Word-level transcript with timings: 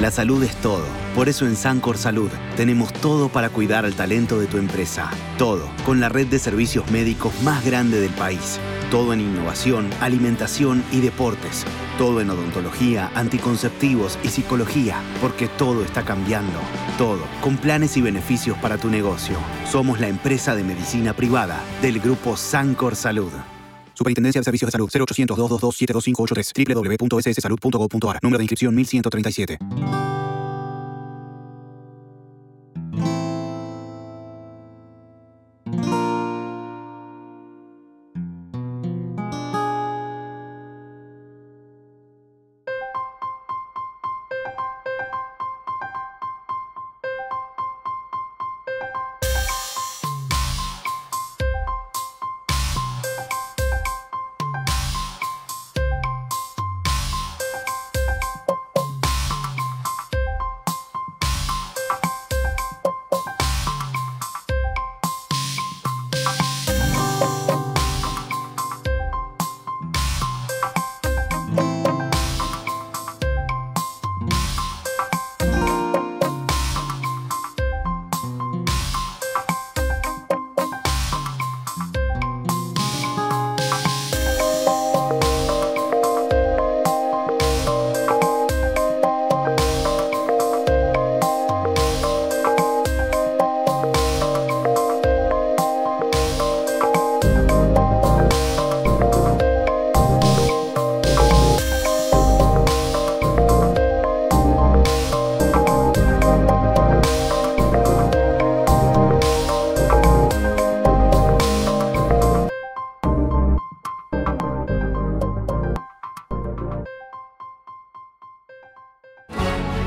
La 0.00 0.10
salud 0.10 0.42
es 0.42 0.56
todo. 0.56 0.86
Por 1.14 1.28
eso 1.28 1.46
en 1.46 1.56
Sancor 1.56 1.98
Salud 1.98 2.30
tenemos 2.56 2.90
todo 2.90 3.28
para 3.28 3.50
cuidar 3.50 3.84
al 3.84 3.94
talento 3.94 4.40
de 4.40 4.46
tu 4.46 4.56
empresa. 4.56 5.10
Todo, 5.36 5.68
con 5.84 6.00
la 6.00 6.08
red 6.08 6.26
de 6.26 6.38
servicios 6.38 6.90
médicos 6.90 7.34
más 7.42 7.62
grande 7.62 8.00
del 8.00 8.12
país. 8.12 8.58
Todo 8.90 9.12
en 9.12 9.20
innovación, 9.20 9.90
alimentación 10.00 10.82
y 10.90 11.00
deportes. 11.00 11.66
Todo 11.98 12.22
en 12.22 12.30
odontología, 12.30 13.10
anticonceptivos 13.14 14.18
y 14.22 14.28
psicología, 14.28 14.96
porque 15.20 15.48
todo 15.48 15.84
está 15.84 16.02
cambiando. 16.02 16.58
Todo, 16.96 17.20
con 17.42 17.58
planes 17.58 17.98
y 17.98 18.00
beneficios 18.00 18.56
para 18.56 18.78
tu 18.78 18.88
negocio. 18.88 19.36
Somos 19.70 20.00
la 20.00 20.08
empresa 20.08 20.54
de 20.54 20.64
medicina 20.64 21.12
privada 21.12 21.60
del 21.82 22.00
grupo 22.00 22.38
Sancor 22.38 22.96
Salud. 22.96 23.32
Superintendencia 24.00 24.40
de 24.40 24.44
Servicios 24.44 24.68
de 24.68 24.72
Salud 24.72 24.88
0800 24.90 25.36
222 25.36 25.76
72583 25.76 26.98
www.sssalud.gov.ar 26.98 28.18
Número 28.22 28.38
de 28.38 28.44
inscripción 28.44 28.74
1137. 28.74 29.58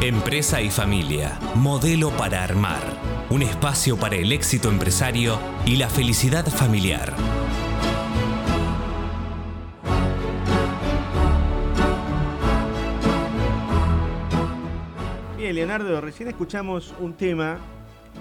Empresa 0.03 0.61
y 0.61 0.69
familia, 0.69 1.39
modelo 1.55 2.09
para 2.17 2.43
armar, 2.43 2.81
un 3.29 3.41
espacio 3.41 3.95
para 3.95 4.17
el 4.17 4.33
éxito 4.33 4.67
empresario 4.69 5.39
y 5.65 5.77
la 5.77 5.87
felicidad 5.87 6.45
familiar. 6.45 7.13
Bien, 15.37 15.55
Leonardo, 15.55 15.99
recién 16.01 16.29
escuchamos 16.29 16.93
un 16.99 17.13
tema 17.13 17.57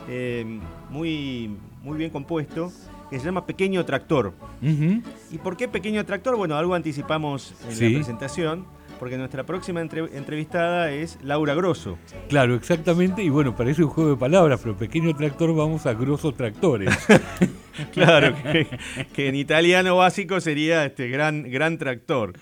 eh, 0.09 0.61
muy, 0.91 1.57
muy 1.83 1.97
bien 1.99 2.11
compuesto 2.11 2.73
que 3.11 3.19
se 3.19 3.27
llama 3.27 3.45
Pequeño 3.47 3.85
Tractor. 3.85 4.33
¿Y 4.63 5.39
por 5.39 5.57
qué 5.57 5.69
Pequeño 5.69 6.05
Tractor? 6.07 6.37
Bueno, 6.37 6.57
algo 6.57 6.75
anticipamos 6.75 7.55
en 7.69 7.77
Sí. 7.77 7.91
la 7.91 7.99
presentación, 7.99 8.65
porque 9.03 9.19
nuestra 9.19 9.45
próxima 9.45 9.81
entre- 9.81 10.17
entrevistada 10.17 10.93
es 10.93 11.19
Laura 11.25 11.57
Grosso. 11.57 11.99
Claro, 12.29 12.55
exactamente. 12.55 13.21
Y 13.25 13.31
bueno, 13.31 13.57
parece 13.57 13.83
un 13.83 13.91
juego 13.91 14.11
de 14.11 14.17
palabras, 14.17 14.61
pero 14.63 14.77
pequeño 14.77 15.13
tractor 15.17 15.53
vamos 15.57 15.87
a 15.87 15.95
grosos 15.95 16.37
tractores. 16.37 16.89
Claro, 17.93 18.37
que, 18.53 18.69
que 19.13 19.29
en 19.29 19.35
italiano 19.35 19.97
básico 19.97 20.41
sería 20.41 20.85
este 20.85 21.09
gran, 21.09 21.51
gran 21.51 21.79
tractor. 21.79 22.35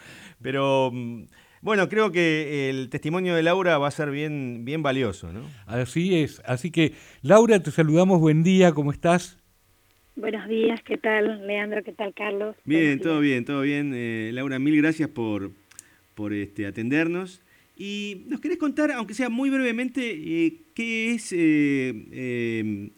Pero 0.42 0.90
mm, 0.92 1.28
bueno, 1.62 1.88
creo 1.88 2.12
que 2.12 2.68
el 2.68 2.90
testimonio 2.90 3.34
de 3.34 3.42
Laura 3.42 3.78
va 3.78 3.88
a 3.88 3.90
ser 3.90 4.10
bien, 4.10 4.66
bien 4.66 4.82
valioso, 4.82 5.32
¿no? 5.32 5.40
Así 5.66 6.20
es. 6.20 6.42
Así 6.44 6.70
que, 6.70 6.92
Laura, 7.22 7.62
te 7.62 7.70
saludamos. 7.70 8.20
Buen 8.20 8.42
día, 8.42 8.72
¿cómo 8.72 8.92
estás? 8.92 9.38
Buenos 10.16 10.46
días, 10.48 10.82
¿qué 10.82 10.98
tal 10.98 11.46
Leandro? 11.46 11.82
¿Qué 11.82 11.92
tal 11.92 12.12
Carlos? 12.12 12.54
Bien, 12.64 13.00
todo 13.00 13.20
bien, 13.20 13.46
todo 13.46 13.62
bien. 13.62 13.92
Eh, 13.94 14.30
Laura, 14.34 14.58
mil 14.58 14.76
gracias 14.76 15.08
por, 15.08 15.52
por 16.20 16.34
este, 16.34 16.66
atendernos. 16.66 17.40
Y 17.78 18.24
nos 18.26 18.42
querés 18.42 18.58
contar, 18.58 18.92
aunque 18.92 19.14
sea 19.14 19.30
muy 19.30 19.48
brevemente, 19.48 20.02
eh, 20.10 20.58
qué 20.74 21.14
es 21.14 21.32
eh, 21.32 22.90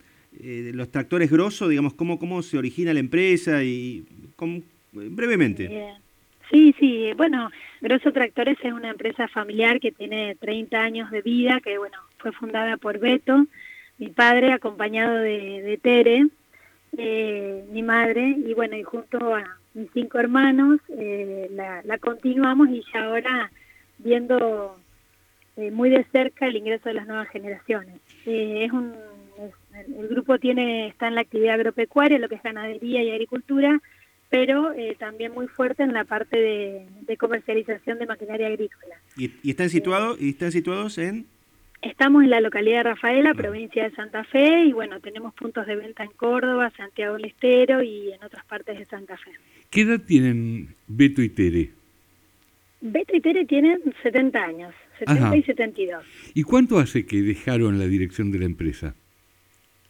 eh, 0.43 0.73
los 0.75 0.91
tractores 0.91 1.31
grosso, 1.31 1.69
digamos, 1.69 1.95
cómo, 1.95 2.19
cómo 2.19 2.43
se 2.43 2.59
origina 2.59 2.93
la 2.93 2.99
empresa 2.99 3.63
y 3.63 4.05
brevemente. 4.91 5.71
Sí, 6.51 6.75
sí, 6.81 7.13
bueno, 7.17 7.49
Grosso 7.81 8.13
Tractores 8.13 8.59
es 8.61 8.73
una 8.73 8.91
empresa 8.91 9.29
familiar 9.29 9.79
que 9.79 9.93
tiene 9.93 10.35
30 10.35 10.81
años 10.81 11.11
de 11.13 11.23
vida, 11.23 11.61
que 11.63 11.79
bueno, 11.79 11.99
fue 12.19 12.33
fundada 12.33 12.77
por 12.77 12.99
Beto, 12.99 13.47
mi 13.99 14.09
padre, 14.09 14.53
acompañado 14.53 15.15
de, 15.15 15.79
Tere, 15.81 16.27
mi 17.71 17.83
madre, 17.85 18.37
y 18.45 18.53
bueno, 18.53 18.77
y 18.77 18.83
junto 18.83 19.33
a 19.33 19.62
mis 19.75 19.89
cinco 19.93 20.19
hermanos, 20.19 20.81
eh, 20.99 21.49
la, 21.53 21.83
la 21.83 21.99
continuamos 21.99 22.69
y 22.71 22.83
ya 22.93 23.05
ahora 23.05 23.51
viendo 23.99 24.77
eh, 25.57 25.71
muy 25.71 25.91
de 25.91 26.05
cerca 26.13 26.47
el 26.47 26.57
ingreso 26.57 26.89
de 26.89 26.95
las 26.95 27.07
nuevas 27.07 27.29
generaciones. 27.29 27.97
Eh, 28.27 28.65
es 28.67 28.73
un, 28.73 28.95
es- 29.39 29.89
el 29.99 30.09
grupo 30.09 30.39
tiene 30.39 30.89
está 30.89 31.09
en 31.09 31.15
la 31.15 31.23
actividad 31.23 31.55
agropecuaria, 31.55 32.19
lo 32.19 32.29
que 32.29 32.35
es 32.37 32.43
ganadería 32.43 33.03
y 33.03 33.11
agricultura, 33.11 33.81
pero 34.29 34.73
eh, 34.73 34.97
también 34.99 35.33
muy 35.33 35.47
fuerte 35.49 35.83
en 35.83 35.93
la 35.93 36.05
parte 36.05 36.37
de, 36.39 36.87
de 37.03 37.17
comercialización 37.17 37.99
de 37.99 38.07
maquinaria 38.07 38.47
agrícola. 38.49 38.97
Y, 39.17 39.33
y 39.43 39.51
están 39.51 39.69
situados, 39.71 40.21
y 40.21 40.31
están 40.31 40.53
situados 40.53 40.99
en 40.99 41.27
Estamos 41.83 42.23
en 42.23 42.31
la 42.31 42.41
localidad 42.41 42.79
de 42.79 42.83
Rafaela, 42.91 43.35
provincia 43.35 43.83
de 43.83 43.91
Santa 43.91 44.23
Fe, 44.23 44.67
y 44.67 44.73
bueno, 44.73 45.01
tenemos 45.01 45.35
puntos 45.35 45.67
de 45.67 45.75
venta 45.75 46.05
en 46.05 46.13
Córdoba, 46.13 46.73
Santiago 46.77 47.15
del 47.15 47.25
Estero 47.25 47.83
y 47.83 48.13
en 48.13 48.23
otras 48.23 48.45
partes 48.45 48.79
de 48.79 48.85
Santa 48.85 49.17
Fe. 49.17 49.33
¿Qué 49.69 49.81
edad 49.81 50.01
tienen 50.01 50.77
Beto 50.87 51.23
y 51.23 51.29
Tere? 51.29 51.71
Beto 52.81 53.17
y 53.17 53.21
Tere 53.21 53.45
tienen 53.47 53.81
70 54.01 54.45
años, 54.45 54.75
70 55.01 55.27
Ajá. 55.27 55.37
y 55.37 55.43
72. 55.43 56.05
¿Y 56.35 56.45
cuánto 56.45 56.79
hace 56.79 57.05
que 57.05 57.21
dejaron 57.21 57.81
la 57.81 57.87
dirección 57.87 58.31
de 58.31 58.39
la 58.39 58.45
empresa? 58.45 58.95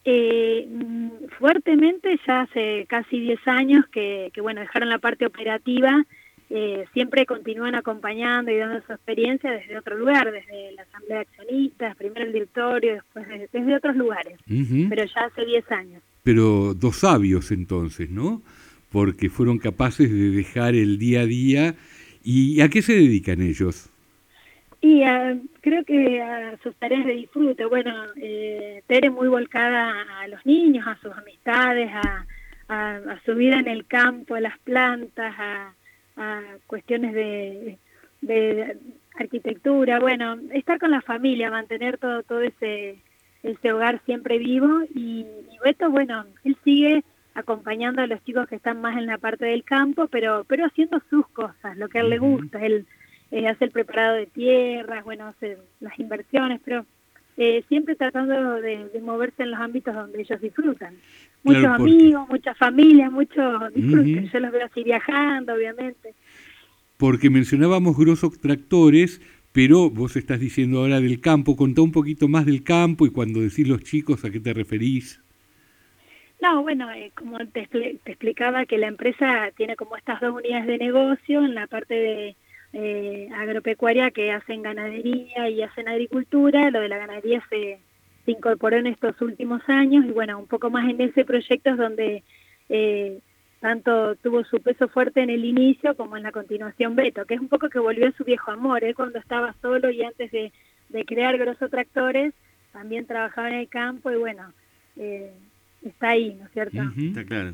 Eh, 0.03 0.67
mm, 0.67 1.09
fuertemente 1.37 2.19
ya 2.27 2.41
hace 2.41 2.87
casi 2.89 3.19
10 3.19 3.39
años 3.47 3.85
que, 3.91 4.31
que, 4.33 4.41
bueno, 4.41 4.61
dejaron 4.61 4.89
la 4.89 4.97
parte 4.97 5.27
operativa, 5.27 6.03
eh, 6.49 6.85
siempre 6.93 7.25
continúan 7.25 7.75
acompañando 7.75 8.51
y 8.51 8.57
dando 8.57 8.81
su 8.85 8.93
experiencia 8.93 9.51
desde 9.51 9.77
otro 9.77 9.97
lugar, 9.97 10.31
desde 10.31 10.71
la 10.73 10.83
asamblea 10.83 11.17
de 11.19 11.21
accionistas, 11.23 11.95
primero 11.95 12.25
el 12.25 12.33
directorio, 12.33 12.93
después 12.95 13.27
de- 13.27 13.49
desde 13.51 13.75
otros 13.75 13.95
lugares, 13.95 14.37
pero 14.89 15.03
ya 15.05 15.21
hace 15.25 15.45
10 15.45 15.71
años. 15.71 16.01
Pero 16.23 16.73
dos 16.73 16.97
sabios 16.97 17.51
entonces, 17.51 18.09
¿no? 18.09 18.41
Porque 18.91 19.29
fueron 19.29 19.57
capaces 19.57 20.11
de 20.11 20.29
dejar 20.29 20.75
el 20.75 20.97
día 20.97 21.21
a 21.21 21.25
día. 21.25 21.75
¿Y 22.23 22.61
a 22.61 22.69
qué 22.69 22.81
se 22.81 22.93
dedican 22.93 23.41
ellos? 23.41 23.89
Y 24.79 25.03
ah, 25.03 25.35
creo 25.61 25.83
que 25.85 26.21
a 26.21 26.57
sus 26.61 26.75
tareas 26.75 27.05
de 27.05 27.13
disfrute, 27.13 27.65
bueno, 27.65 27.93
eh, 28.17 28.81
Tere 28.87 29.09
muy 29.09 29.27
volcada 29.29 29.93
a 30.21 30.27
los 30.27 30.45
niños, 30.45 30.85
a 30.87 30.97
sus 31.01 31.11
amistades, 31.13 31.89
a, 31.93 32.25
a, 32.67 32.95
a 32.97 33.21
su 33.25 33.33
vida 33.35 33.59
en 33.59 33.67
el 33.67 33.85
campo, 33.85 34.35
a 34.35 34.41
las 34.41 34.57
plantas, 34.59 35.33
a, 35.37 35.73
a 36.17 36.41
cuestiones 36.67 37.13
de, 37.13 37.77
de 38.21 38.77
arquitectura, 39.19 39.99
bueno, 39.99 40.37
estar 40.51 40.79
con 40.79 40.91
la 40.91 41.01
familia, 41.01 41.51
mantener 41.51 41.97
todo, 41.97 42.23
todo 42.23 42.41
ese, 42.41 42.97
ese 43.43 43.71
hogar 43.71 44.01
siempre 44.05 44.37
vivo. 44.37 44.83
Y, 44.93 45.25
y 45.51 45.57
Beto, 45.63 45.89
bueno, 45.89 46.25
él 46.43 46.57
sigue 46.63 47.03
acompañando 47.35 48.01
a 48.01 48.07
los 48.07 48.23
chicos 48.23 48.47
que 48.47 48.55
están 48.55 48.81
más 48.81 48.97
en 48.97 49.07
la 49.07 49.17
parte 49.17 49.45
del 49.45 49.63
campo, 49.63 50.07
pero, 50.07 50.45
pero 50.47 50.65
haciendo 50.65 51.01
sus 51.09 51.27
cosas, 51.29 51.77
lo 51.77 51.89
que 51.89 51.99
a 51.99 52.01
él 52.01 52.09
le 52.09 52.19
gusta, 52.19 52.63
él 52.63 52.85
eh, 53.31 53.47
hace 53.47 53.65
el 53.65 53.71
preparado 53.71 54.15
de 54.15 54.27
tierras, 54.27 55.03
bueno, 55.03 55.25
hace 55.25 55.57
las 55.79 55.97
inversiones, 55.97 56.61
pero 56.63 56.85
eh, 57.37 57.63
siempre 57.67 57.95
tratando 57.95 58.61
de, 58.61 58.89
moverse 59.01 59.43
en 59.43 59.51
los 59.51 59.59
ámbitos 59.59 59.93
donde 59.93 60.21
ellos 60.21 60.39
disfrutan. 60.41 60.95
Muchos 61.43 61.65
amigos, 61.65 62.27
muchas 62.29 62.57
familias, 62.57 63.11
muchos 63.11 63.73
disfruten. 63.73 64.29
Yo 64.31 64.39
los 64.39 64.51
veo 64.51 64.65
así 64.65 64.83
viajando, 64.83 65.53
obviamente. 65.53 66.13
Porque 66.97 67.29
mencionábamos 67.29 67.97
grosos 67.97 68.39
tractores, 68.39 69.21
pero 69.51 69.89
vos 69.89 70.15
estás 70.15 70.39
diciendo 70.39 70.79
ahora 70.79 71.01
del 71.01 71.19
campo. 71.19 71.55
Contá 71.55 71.81
un 71.81 71.91
poquito 71.91 72.27
más 72.27 72.45
del 72.45 72.63
campo 72.63 73.05
y 73.05 73.11
cuando 73.11 73.41
decís 73.41 73.67
los 73.67 73.83
chicos, 73.83 74.23
¿a 74.23 74.29
qué 74.29 74.39
te 74.39 74.53
referís? 74.53 75.19
No, 76.41 76.61
bueno, 76.61 76.91
eh, 76.91 77.11
como 77.15 77.37
te, 77.47 77.67
te, 77.67 77.99
explicaba 78.05 78.65
que 78.65 78.77
la 78.77 78.87
empresa 78.87 79.49
tiene 79.55 79.75
como 79.75 79.95
estas 79.95 80.19
dos 80.21 80.35
unidades 80.35 80.67
de 80.67 80.77
negocio 80.77 81.43
en 81.43 81.55
la 81.55 81.67
parte 81.67 81.93
de 81.93 82.35
eh, 82.73 83.29
agropecuaria 83.35 84.09
que 84.09 84.31
hacen 84.31 84.63
ganadería 84.63 85.47
y 85.49 85.61
hacen 85.61 85.87
agricultura. 85.87 86.71
Lo 86.71 86.81
de 86.81 86.89
la 86.89 86.97
ganadería 86.97 87.43
se, 87.49 87.79
incorporó 88.25 88.77
en 88.77 88.87
estos 88.87 89.19
últimos 89.21 89.61
años 89.67 90.05
y 90.05 90.11
bueno, 90.11 90.39
un 90.39 90.47
poco 90.47 90.69
más 90.69 90.89
en 90.89 90.99
ese 91.01 91.25
proyecto 91.25 91.71
es 91.71 91.77
donde 91.77 92.23
eh, 92.69 93.19
tanto 93.59 94.15
tuvo 94.15 94.43
su 94.45 94.61
peso 94.61 94.87
fuerte 94.87 95.21
en 95.21 95.29
el 95.29 95.45
inicio 95.45 95.95
como 95.95 96.17
en 96.17 96.23
la 96.23 96.31
continuación 96.31 96.95
Beto, 96.95 97.25
que 97.25 97.35
es 97.35 97.39
un 97.39 97.49
poco 97.49 97.69
que 97.69 97.79
volvió 97.79 98.07
a 98.07 98.13
su 98.13 98.23
viejo 98.23 98.51
amor, 98.51 98.83
¿eh? 98.83 98.93
cuando 98.93 99.19
estaba 99.19 99.53
solo 99.61 99.89
y 99.91 100.03
antes 100.03 100.31
de, 100.31 100.51
crear 101.05 101.37
Grosso 101.37 101.69
Tractores, 101.69 102.33
también 102.71 103.05
trabajaba 103.05 103.49
en 103.49 103.55
el 103.55 103.67
campo 103.67 104.11
y 104.11 104.15
bueno, 104.15 104.51
eh, 104.95 105.31
está 105.83 106.09
ahí, 106.09 106.33
¿no 106.39 106.45
es 106.45 106.51
cierto? 106.53 106.77
Está 106.97 107.23
claro. 107.25 107.53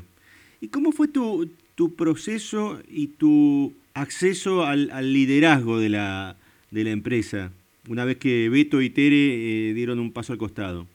¿Y 0.60 0.68
cómo 0.68 0.92
fue 0.92 1.08
tu, 1.08 1.50
tu 1.80 1.94
proceso 1.96 2.78
y 2.90 3.06
tu 3.06 3.72
acceso 3.94 4.66
al, 4.66 4.90
liderazgo 5.14 5.78
de 5.78 5.88
la, 5.88 6.36
de 6.70 6.84
la 6.84 6.90
empresa, 6.90 7.52
una 7.88 8.04
vez 8.04 8.18
que 8.18 8.50
Beto 8.50 8.82
y 8.82 8.90
Tere 8.90 9.70
eh, 9.70 9.72
dieron 9.72 9.98
un 9.98 10.12
paso 10.12 10.34
al 10.34 10.38
costado? 10.38 10.86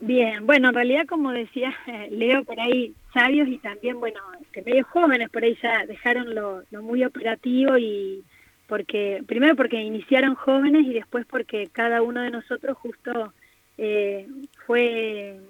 Bien, 0.00 0.46
bueno, 0.46 0.68
en 0.68 0.74
realidad, 0.76 1.06
como 1.08 1.32
decía 1.32 1.74
Leo, 2.12 2.44
por 2.44 2.60
ahí 2.60 2.94
sabios 3.12 3.48
y 3.48 3.58
también, 3.58 3.98
bueno, 3.98 4.20
que 4.52 4.62
medio 4.62 4.84
jóvenes 4.84 5.28
por 5.28 5.42
ahí 5.42 5.58
ya 5.60 5.86
dejaron 5.86 6.32
lo, 6.36 6.62
muy 6.80 7.02
operativo 7.02 7.76
y 7.76 8.22
porque, 8.68 9.24
primero 9.26 9.56
porque 9.56 9.82
iniciaron 9.82 10.36
jóvenes 10.36 10.86
y 10.86 10.92
después 10.92 11.26
porque 11.26 11.68
cada 11.72 12.00
uno 12.00 12.22
de 12.22 12.30
nosotros 12.30 12.78
justo 12.78 13.32
eh, 13.76 14.28
fue 14.68 15.40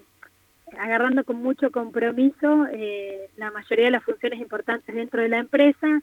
agarrando 0.78 1.24
con 1.24 1.36
mucho 1.36 1.70
compromiso 1.70 2.66
eh, 2.72 3.30
la 3.36 3.50
mayoría 3.50 3.86
de 3.86 3.90
las 3.92 4.04
funciones 4.04 4.40
importantes 4.40 4.94
dentro 4.94 5.22
de 5.22 5.28
la 5.28 5.38
empresa 5.38 6.02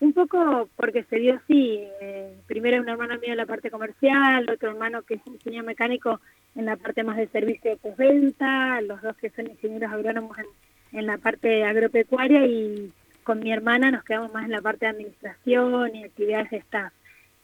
un 0.00 0.12
poco 0.12 0.68
porque 0.76 1.04
se 1.04 1.16
dio 1.16 1.34
así, 1.34 1.80
eh, 2.00 2.36
primero 2.46 2.80
un 2.80 2.88
hermano 2.88 3.18
mío 3.18 3.32
en 3.32 3.36
la 3.36 3.46
parte 3.46 3.70
comercial, 3.70 4.48
otro 4.48 4.70
hermano 4.70 5.02
que 5.02 5.14
es 5.14 5.26
ingeniero 5.26 5.66
mecánico 5.66 6.20
en 6.54 6.66
la 6.66 6.76
parte 6.76 7.02
más 7.02 7.16
de 7.16 7.26
servicio 7.28 7.70
de 7.70 7.76
postventa, 7.76 8.80
los 8.82 9.02
dos 9.02 9.16
que 9.16 9.30
son 9.30 9.50
ingenieros 9.50 9.92
agrónomos 9.92 10.36
en, 10.92 11.06
la 11.06 11.18
parte 11.18 11.64
agropecuaria 11.64 12.46
y 12.46 12.92
con 13.24 13.40
mi 13.40 13.52
hermana 13.52 13.90
nos 13.90 14.04
quedamos 14.04 14.32
más 14.32 14.44
en 14.44 14.52
la 14.52 14.62
parte 14.62 14.86
de 14.86 14.92
administración 14.92 15.94
y 15.94 16.04
actividades 16.04 16.50
de 16.50 16.56
staff. 16.58 16.92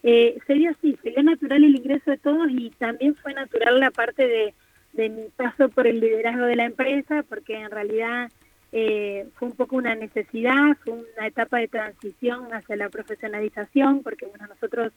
Eh, 0.03 0.39
se 0.47 0.55
dio 0.55 0.71
así, 0.71 0.97
se 1.03 1.11
dio 1.11 1.23
natural 1.23 1.65
el 1.65 1.77
ingreso 1.77 2.11
de 2.11 2.19
todos 2.19 2.49
y 2.51 2.71
también 2.71 3.15
fue 3.17 3.35
natural 3.35 3.81
la 3.81 3.91
parte 3.91 4.27
de, 4.27 4.55
de 4.95 5.09
mi 5.09 5.29
paso 5.37 5.69
por 5.69 5.87
el 5.87 6.01
liderazgo 6.01 6.45
de 6.45 6.57
la 6.57 6.65
empresa, 6.65 7.25
porque 7.29 7.55
en 7.55 7.71
realidad 7.71 8.31
eh, 8.73 9.29
fue 9.35 9.49
un 9.49 9.55
poco 9.55 9.77
una 9.77 9.95
necesidad, 9.95 10.77
fue 10.85 10.95
una 10.95 11.27
etapa 11.27 11.59
de 11.59 11.69
transición 11.69 12.53
hacia 12.53 12.77
la 12.77 12.89
profesionalización, 12.89 14.03
porque 14.03 14.27
bueno, 14.27 14.47
nosotros 14.47 14.93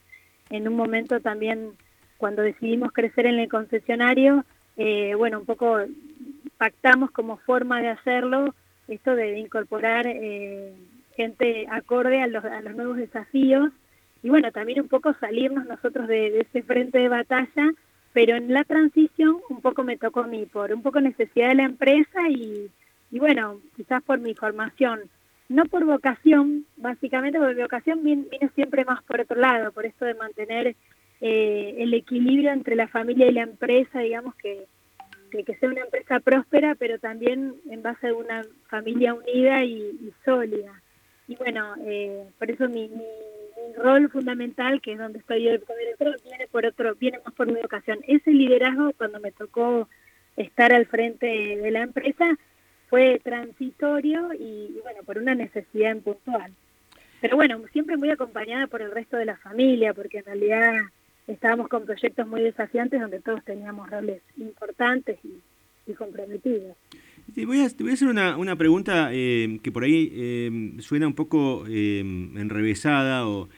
en 0.50 0.68
un 0.68 0.76
momento 0.76 1.20
también, 1.20 1.72
cuando 2.18 2.42
decidimos 2.42 2.92
crecer 2.92 3.26
en 3.26 3.40
el 3.40 3.50
concesionario, 3.50 4.46
eh, 4.78 5.14
bueno, 5.16 5.40
un 5.40 5.46
poco 5.46 5.78
pactamos 6.58 7.12
como 7.12 7.38
forma 7.38 7.82
de 7.82 7.90
hacerlo 7.90 8.54
esto 8.88 9.16
de 9.16 9.38
incorporar 9.38 10.08
eh, 10.08 10.74
gente 11.16 11.68
acorde 11.70 12.22
a 12.22 12.28
los, 12.28 12.44
nuevos 12.76 12.98
desafíos 12.98 13.72
y 14.24 14.30
bueno, 14.30 14.52
también 14.52 14.82
un 14.82 14.88
poco 14.88 15.14
salirnos 15.20 15.66
nosotros 15.66 16.08
de, 16.08 16.40
ese 16.40 16.64
frente 16.64 17.00
de 17.00 17.10
batalla, 17.10 17.72
pero 18.18 18.36
en 18.36 18.52
la 18.52 18.64
transición 18.64 19.38
un 19.48 19.62
poco 19.62 19.84
me 19.84 19.96
tocó 19.96 20.22
a 20.22 20.28
mí, 20.28 20.48
por 20.48 20.74
un 20.74 20.82
poco 20.82 21.00
necesidad 21.00 21.50
de 21.50 21.54
la 21.54 21.66
empresa 21.66 22.28
y, 22.28 22.68
y 23.12 23.20
bueno, 23.20 23.62
quizás 23.76 24.02
por 24.02 24.18
mi 24.18 24.34
formación, 24.34 25.02
no 25.50 25.66
por 25.66 25.86
vocación, 25.86 26.66
básicamente 26.78 27.38
porque 27.38 27.54
mi 27.54 27.62
vocación 27.62 28.04
viene, 28.04 28.26
siempre 28.56 28.86
más 28.86 29.04
por 29.04 29.22
otro 29.22 29.40
lado, 29.40 29.72
por 29.72 29.86
esto 29.86 30.04
de 30.04 30.16
mantener 30.16 30.76
eh, 31.22 31.76
el 31.78 31.94
equilibrio 31.94 32.54
entre 32.54 32.76
la 32.76 32.88
familia 32.88 33.28
y 33.28 33.34
la 33.34 33.44
empresa, 33.44 34.00
digamos 34.00 34.34
que, 34.34 34.66
que, 35.30 35.56
sea 35.60 35.70
una 35.70 35.82
empresa 35.82 36.20
próspera, 36.20 36.74
pero 36.74 36.98
también 36.98 37.54
en 37.70 37.84
base 37.84 38.08
a 38.08 38.16
una 38.16 38.44
familia 38.68 39.14
unida 39.14 39.64
y, 39.64 40.12
sólida. 40.26 40.82
Y 41.28 41.36
bueno, 41.36 41.76
eh, 41.86 42.26
por 42.40 42.50
eso 42.50 42.68
mi, 42.70 42.90
rol 43.78 44.10
fundamental, 44.10 44.82
que 44.82 44.94
es 44.94 44.98
donde 44.98 45.20
estoy 45.20 45.44
yo 45.44 45.60
como 45.66 45.78
director, 45.78 46.18
viene 46.24 46.48
por 46.48 46.66
otro, 46.66 46.96
viene 46.96 47.20
más 47.24 47.34
por 47.34 47.48
mi 47.48 47.62
vocación. 47.62 48.00
Ese 48.08 48.32
liderazgo 48.32 48.94
cuando 48.98 49.20
me 49.20 49.32
tocó 49.32 49.88
estar 50.36 50.74
al 50.74 50.86
frente 50.86 51.26
de 51.26 51.72
la 51.72 51.82
empresa, 51.82 52.38
fue 52.90 53.20
transitorio 53.24 54.30
y, 54.34 54.80
bueno, 54.82 55.04
por 55.04 55.18
una 55.18 55.36
necesidad 55.36 55.92
en 55.92 56.02
puntual. 56.02 56.54
Pero 57.20 57.36
bueno, 57.36 57.62
siempre 57.74 57.98
muy 57.98 58.10
acompañada 58.10 58.68
por 58.68 58.82
el 58.82 58.92
resto 58.92 59.18
de 59.18 59.26
la 59.26 59.38
familia, 59.38 59.94
porque 59.94 60.20
en 60.20 60.26
realidad 60.26 60.74
estábamos 61.28 61.68
con 61.68 61.86
proyectos 61.86 62.28
muy 62.28 62.42
desafiantes 62.42 63.02
donde 63.02 63.20
todos 63.20 63.44
teníamos 63.44 63.90
roles 63.90 64.22
importantes 64.38 65.20
y, 65.24 65.42
comprometidos. 65.94 66.76
Te 67.36 67.46
voy, 67.46 67.60
a, 67.60 67.66
hacer 67.66 68.08
una, 68.08 68.38
una 68.38 68.56
pregunta 68.56 69.10
eh, 69.12 69.60
que 69.62 69.72
por 69.72 69.84
ahí 69.84 70.10
eh, 70.14 70.76
suena 70.80 71.08
un 71.08 71.14
poco 71.14 71.66
eh, 71.68 72.00
enrevesada 72.00 73.28
o 73.28 73.50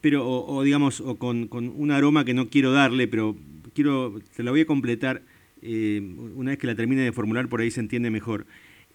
pero 0.00 0.26
o, 0.26 0.62
digamos 0.62 1.02
o 1.02 1.16
con, 1.16 1.48
con, 1.48 1.68
un 1.68 1.90
aroma 1.90 2.24
que 2.24 2.32
no 2.32 2.48
quiero 2.48 2.72
darle 2.72 3.08
pero 3.08 3.36
quiero 3.74 4.18
te 4.34 4.42
la 4.42 4.50
voy 4.50 4.62
a 4.62 4.66
completar 4.66 5.22
una 5.62 6.50
vez 6.50 6.58
que 6.58 6.66
la 6.66 6.74
termine 6.74 7.02
de 7.02 7.12
formular 7.12 7.48
por 7.48 7.60
ahí 7.60 7.70
se 7.70 7.78
entiende 7.78 8.10
mejor. 8.10 8.46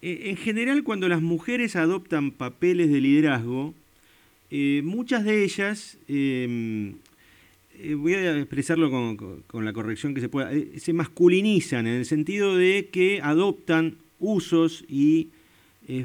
En 0.02 0.36
general, 0.36 0.84
cuando 0.84 1.08
las 1.08 1.22
mujeres 1.22 1.76
adoptan 1.76 2.30
papeles 2.30 2.90
de 2.90 3.00
liderazgo, 3.00 3.74
muchas 4.82 5.24
de 5.24 5.44
ellas, 5.44 5.96
voy 6.06 8.14
a 8.14 8.36
expresarlo 8.36 8.90
con, 9.46 9.64
la 9.64 9.72
corrección 9.72 10.12
que 10.12 10.20
se 10.20 10.28
pueda, 10.28 10.50
se 10.76 10.92
masculinizan 10.92 11.86
en 11.86 11.94
el 11.94 12.04
sentido 12.04 12.54
de 12.54 12.90
que 12.92 13.22
adoptan 13.22 13.96
usos 14.18 14.84
y 14.88 15.30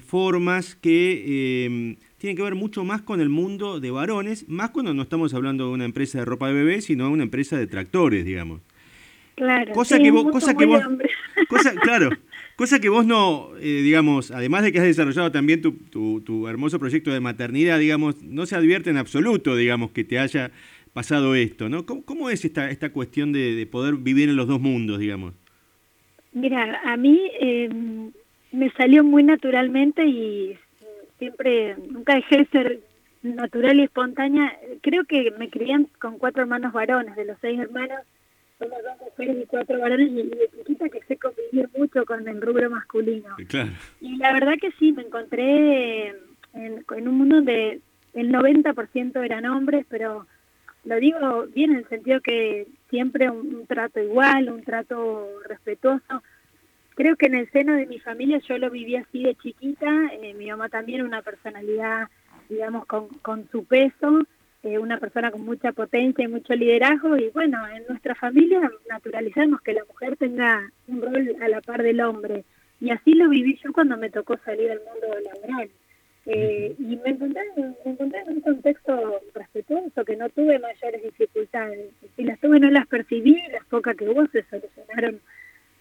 formas 0.06 0.76
que 0.76 1.66
em, 1.66 1.98
tienen 2.18 2.38
que 2.38 2.44
ver 2.44 2.56
mucho 2.56 2.86
más 2.86 3.02
con 3.02 3.20
el 3.20 3.28
mundo 3.28 3.82
de 3.82 3.92
varones, 3.92 4.48
más 4.48 4.70
cuando 4.70 4.94
no 4.94 5.02
estamos 5.02 5.34
hablando 5.34 5.68
de 5.68 5.74
una 5.74 5.84
empresa 5.84 6.20
de 6.20 6.26
ropa 6.26 6.48
de 6.48 6.54
bebé, 6.54 6.82
sino 6.82 7.08
de 7.08 7.12
una 7.12 7.24
empresa 7.24 7.58
de 7.58 7.68
tractores, 7.68 8.24
digamos. 8.24 8.62
Claro. 9.36 9.74
Cosa 9.74 10.00
que 10.00 10.12
vos, 10.12 10.26
cosa 10.32 10.56
que 10.56 10.66
vos, 10.66 10.82
claro, 11.82 12.12
cosa 12.56 12.80
que 12.80 12.90
vos 12.90 13.06
no, 13.06 13.50
eh, 13.60 13.82
digamos, 13.84 14.32
además 14.32 14.64
de 14.64 14.72
que 14.72 14.80
has 14.80 14.86
desarrollado 14.86 15.32
también 15.32 15.62
tu, 15.62 15.74
tu, 16.22 16.48
hermoso 16.48 16.80
proyecto 16.80 17.12
de 17.12 17.20
maternidad, 17.20 17.80
digamos, 17.80 18.22
no 18.22 18.46
se 18.46 18.56
advierte 18.56 18.90
en 18.90 18.98
absoluto, 18.98 19.56
digamos, 19.56 19.92
que 19.92 20.04
te 20.04 20.20
haya 20.20 20.52
pasado 20.94 21.36
esto, 21.36 21.70
¿no? 21.70 21.86
¿Cómo, 21.86 22.30
es 22.30 22.46
esta, 22.46 22.70
esta 22.70 22.92
cuestión 22.92 23.32
de, 23.34 23.68
poder 23.70 23.96
vivir 23.96 24.30
en 24.30 24.36
los 24.36 24.48
dos 24.48 24.62
mundos, 24.62 25.00
digamos? 25.00 25.34
Mira, 26.34 26.82
a 26.84 26.98
mí 26.98 27.32
em, 27.40 28.12
me 28.52 28.72
salió 28.72 29.04
muy 29.04 29.24
naturalmente 29.24 30.06
y 30.06 30.58
siempre, 31.20 31.76
nunca 31.90 32.16
dejé 32.16 32.38
de 32.38 32.46
ser 32.46 32.80
natural 33.22 33.80
y 33.80 33.84
espontánea. 33.84 34.58
Creo 34.82 35.06
que 35.06 35.32
me 35.38 35.50
crié 35.50 35.86
con 36.00 36.18
cuatro 36.18 36.42
hermanos 36.42 36.74
varones, 36.74 37.16
de 37.16 37.26
los 37.26 37.38
seis 37.40 37.60
hermanos, 37.60 38.00
somos 38.60 38.78
dos 38.84 39.00
mujeres 39.00 39.44
y 39.44 39.46
cuatro 39.46 39.80
varones 39.80 40.10
y, 40.12 40.16
de 40.16 40.50
chiquita 40.58 40.90
que 40.90 41.02
sé 41.04 41.18
convivir 41.18 41.70
mucho 41.78 42.06
con 42.06 42.28
el 42.28 42.42
rubro 42.42 42.70
masculino. 42.70 43.36
Y 44.02 44.18
la 44.18 44.34
verdad 44.34 44.54
que 44.60 44.72
sí, 44.80 44.92
me 44.92 45.04
encontré 45.04 46.10
en, 46.54 47.08
un 47.08 47.18
mundo 47.18 47.38
donde 47.38 47.82
el 48.14 48.32
90% 48.32 49.24
eran 49.24 49.46
hombres, 49.46 49.86
pero 49.90 50.28
lo 50.86 50.98
digo 50.98 51.48
bien 51.54 51.72
en 51.72 51.78
el 51.78 51.90
sentido 51.90 52.22
que 52.22 52.68
siempre 52.90 53.30
un, 53.30 53.66
trato 53.68 54.00
igual, 54.00 54.50
un 54.50 54.64
trato 54.64 55.28
respetuoso. 55.48 56.24
Creo 56.96 57.16
que 57.16 57.26
en 57.26 57.36
el 57.36 57.50
seno 57.52 57.74
de 57.74 57.88
mi 57.88 58.00
familia 58.00 58.40
yo 58.48 58.58
lo 58.58 58.70
viví 58.70 58.96
así 58.96 59.24
de 59.24 59.36
chiquita, 59.36 60.12
eh, 60.14 60.34
mi 60.36 60.50
mamá 60.50 60.70
también 60.70 61.02
una 61.02 61.22
personalidad, 61.22 62.08
digamos, 62.50 62.86
con, 62.86 63.08
con 63.22 63.50
su 63.50 63.66
peso, 63.66 64.20
eh, 64.62 64.78
una 64.78 65.00
persona 65.00 65.32
con 65.32 65.42
mucha 65.42 65.72
potencia 65.72 66.24
y 66.24 66.28
mucho 66.28 66.54
liderazgo 66.54 67.18
y 67.18 67.30
bueno, 67.30 67.68
en 67.68 67.84
nuestra 67.90 68.16
familia 68.16 68.72
naturalizamos 68.90 69.62
que 69.62 69.74
la 69.74 69.84
mujer 69.86 70.16
tenga 70.18 70.70
un 70.88 71.02
rol 71.02 71.36
a 71.42 71.48
la 71.48 71.62
par 71.62 71.82
del 71.82 72.00
hombre 72.02 72.46
y 72.80 72.92
así 72.92 73.14
lo 73.14 73.28
viví 73.30 73.60
yo 73.64 73.74
cuando 73.74 73.98
me 73.98 74.10
tocó 74.10 74.38
salir 74.46 74.72
al 74.72 74.80
mundo 74.80 75.20
laboral. 75.22 75.70
Eh, 76.26 76.74
y 76.80 76.96
me 76.98 77.10
encontré, 77.10 77.42
me 77.56 77.92
encontré 77.92 78.20
en 78.22 78.30
un 78.30 78.42
contexto 78.42 79.22
respetuoso, 79.34 80.06
que 80.06 80.16
no 80.16 80.30
tuve 80.30 80.58
mayores 80.60 81.04
dificultades. 81.04 81.92
Si 82.16 82.24
las 82.24 82.40
tuve 82.40 82.60
no 82.60 82.70
las 82.70 82.88
percibí, 82.88 83.42
las 83.52 83.66
pocas 83.66 83.96
que 83.98 84.08
hubo 84.08 84.26
se 84.28 84.44
solucionaron 84.44 85.20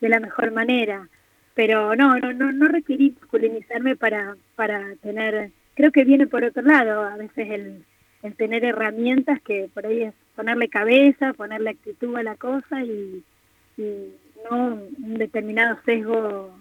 de 0.00 0.08
la 0.08 0.20
mejor 0.20 0.50
manera. 0.50 1.08
Pero 1.54 1.94
no, 1.94 2.18
no, 2.18 2.32
no, 2.32 2.50
no 2.50 2.66
requerí 2.66 3.14
masculinizarme 3.20 3.94
para, 3.94 4.36
para 4.56 4.96
tener, 4.96 5.50
creo 5.74 5.92
que 5.92 6.04
viene 6.04 6.26
por 6.26 6.42
otro 6.42 6.62
lado, 6.62 7.02
a 7.02 7.16
veces 7.16 7.50
el, 7.50 7.84
el 8.22 8.34
tener 8.34 8.64
herramientas 8.64 9.40
que 9.42 9.68
por 9.72 9.86
ahí 9.86 10.02
es 10.02 10.14
ponerle 10.34 10.68
cabeza, 10.68 11.34
ponerle 11.34 11.70
actitud 11.70 12.16
a 12.16 12.22
la 12.22 12.36
cosa 12.36 12.82
y, 12.82 13.22
no 14.50 14.74
un 14.74 15.14
determinado 15.14 15.78
sesgo 15.84 16.52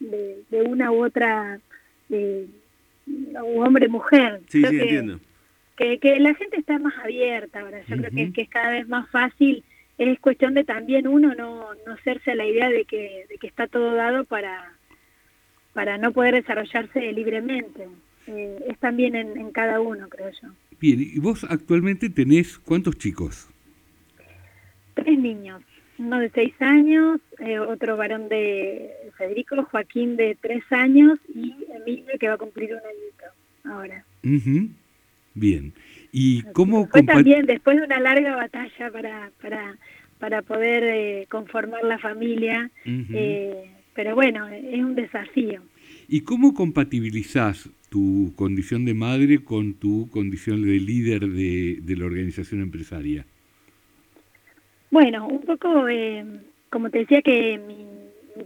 de, 0.00 0.62
una 0.66 0.90
u 0.90 1.04
otra 1.04 1.60
eh, 2.10 2.46
hombre-mujer. 3.56 4.40
Sí, 4.48 4.62
sí, 4.64 4.78
entiendo. 4.78 5.20
Que, 5.76 5.98
que 5.98 6.18
la 6.18 6.34
gente 6.34 6.56
está 6.56 6.78
más 6.78 6.94
abierta 6.98 7.60
ahora, 7.60 7.80
yo 7.86 7.96
creo 7.96 8.10
que, 8.10 8.32
que, 8.32 8.42
es 8.42 8.48
cada 8.48 8.70
vez 8.72 8.88
más 8.88 9.08
fácil, 9.10 9.62
es 9.96 10.18
cuestión 10.18 10.54
de 10.54 10.64
también 10.64 11.06
uno 11.06 11.34
no, 11.34 11.68
no 11.86 11.92
hacerse 11.92 12.34
la 12.34 12.46
idea 12.46 12.68
de 12.68 12.84
que, 12.84 13.26
de 13.28 13.38
que 13.38 13.46
está 13.46 13.68
todo 13.68 13.94
dado 13.94 14.24
para, 14.24 14.72
para 15.74 15.96
no 15.98 16.12
poder 16.12 16.34
desarrollarse 16.34 17.12
libremente. 17.12 17.88
Eh, 18.26 18.58
es 18.68 18.78
también 18.78 19.14
en, 19.14 19.38
en 19.38 19.52
cada 19.52 19.80
uno, 19.80 20.08
creo 20.08 20.30
yo. 20.42 20.48
Bien, 20.80 21.00
¿y 21.00 21.18
vos 21.20 21.44
actualmente 21.48 22.10
tenés 22.10 22.58
cuántos 22.58 22.98
chicos? 22.98 23.48
Tres 24.94 25.18
niños 25.18 25.62
uno 25.98 26.20
de 26.20 26.30
seis 26.30 26.54
años, 26.60 27.20
eh, 27.40 27.58
otro 27.58 27.96
varón 27.96 28.28
de 28.28 28.90
Federico, 29.16 29.56
Joaquín 29.64 30.16
de 30.16 30.36
tres 30.40 30.62
años 30.70 31.18
y 31.34 31.54
Que 32.18 32.28
va 32.28 32.34
a 32.34 32.38
cumplir 32.38 32.70
un 32.72 32.80
añito 32.80 33.24
ahora. 33.64 34.04
Bien. 35.34 35.72
¿Y 36.12 36.42
cómo 36.52 36.86
Fue 36.86 37.02
también 37.02 37.46
después 37.46 37.76
de 37.78 37.84
una 37.84 38.00
larga 38.00 38.34
batalla 38.36 38.90
para, 38.90 39.30
para, 39.40 39.76
para 40.18 40.42
poder 40.42 40.84
eh, 40.84 41.26
conformar 41.30 41.84
la 41.84 41.98
familia, 41.98 42.70
eh, 42.84 43.70
pero 43.94 44.14
bueno, 44.14 44.48
es 44.48 44.80
un 44.80 44.94
desafío. 44.94 45.62
¿Y 46.08 46.22
cómo 46.22 46.54
compatibilizás 46.54 47.68
tu 47.90 48.32
condición 48.36 48.84
de 48.84 48.94
madre 48.94 49.44
con 49.44 49.74
tu 49.74 50.08
condición 50.10 50.62
de 50.62 50.80
líder 50.80 51.28
de, 51.28 51.78
de 51.82 51.96
la 51.96 52.06
organización 52.06 52.62
empresaria? 52.62 53.26
Bueno, 54.90 55.28
un 55.28 55.42
poco, 55.42 55.88
eh, 55.88 56.24
como 56.70 56.90
te 56.90 57.00
decía 57.00 57.20
que 57.20 57.58
mi, 57.58 57.86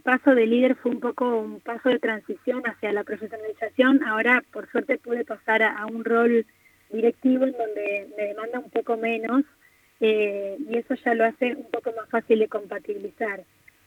paso 0.00 0.34
de 0.34 0.46
líder 0.46 0.76
fue 0.76 0.90
un 0.92 1.00
poco 1.00 1.40
un 1.40 1.60
paso 1.60 1.88
de 1.88 1.98
transición 1.98 2.62
hacia 2.64 2.92
la 2.92 3.04
profesionalización, 3.04 4.02
ahora 4.04 4.42
por 4.52 4.70
suerte 4.70 4.98
pude 4.98 5.24
pasar 5.24 5.62
a, 5.62 5.86
un 5.86 6.04
rol 6.04 6.46
directivo 6.90 7.44
en 7.44 7.52
donde 7.52 8.08
me 8.16 8.24
demanda 8.24 8.58
un 8.60 8.70
poco 8.70 8.96
menos 8.96 9.44
eh, 10.00 10.56
y 10.68 10.76
eso 10.76 10.94
ya 10.94 11.14
lo 11.14 11.24
hace 11.24 11.54
un 11.54 11.70
poco 11.70 11.92
más 11.96 12.08
fácil 12.08 12.38
de 12.38 12.48
compatibilizar. 12.48 13.44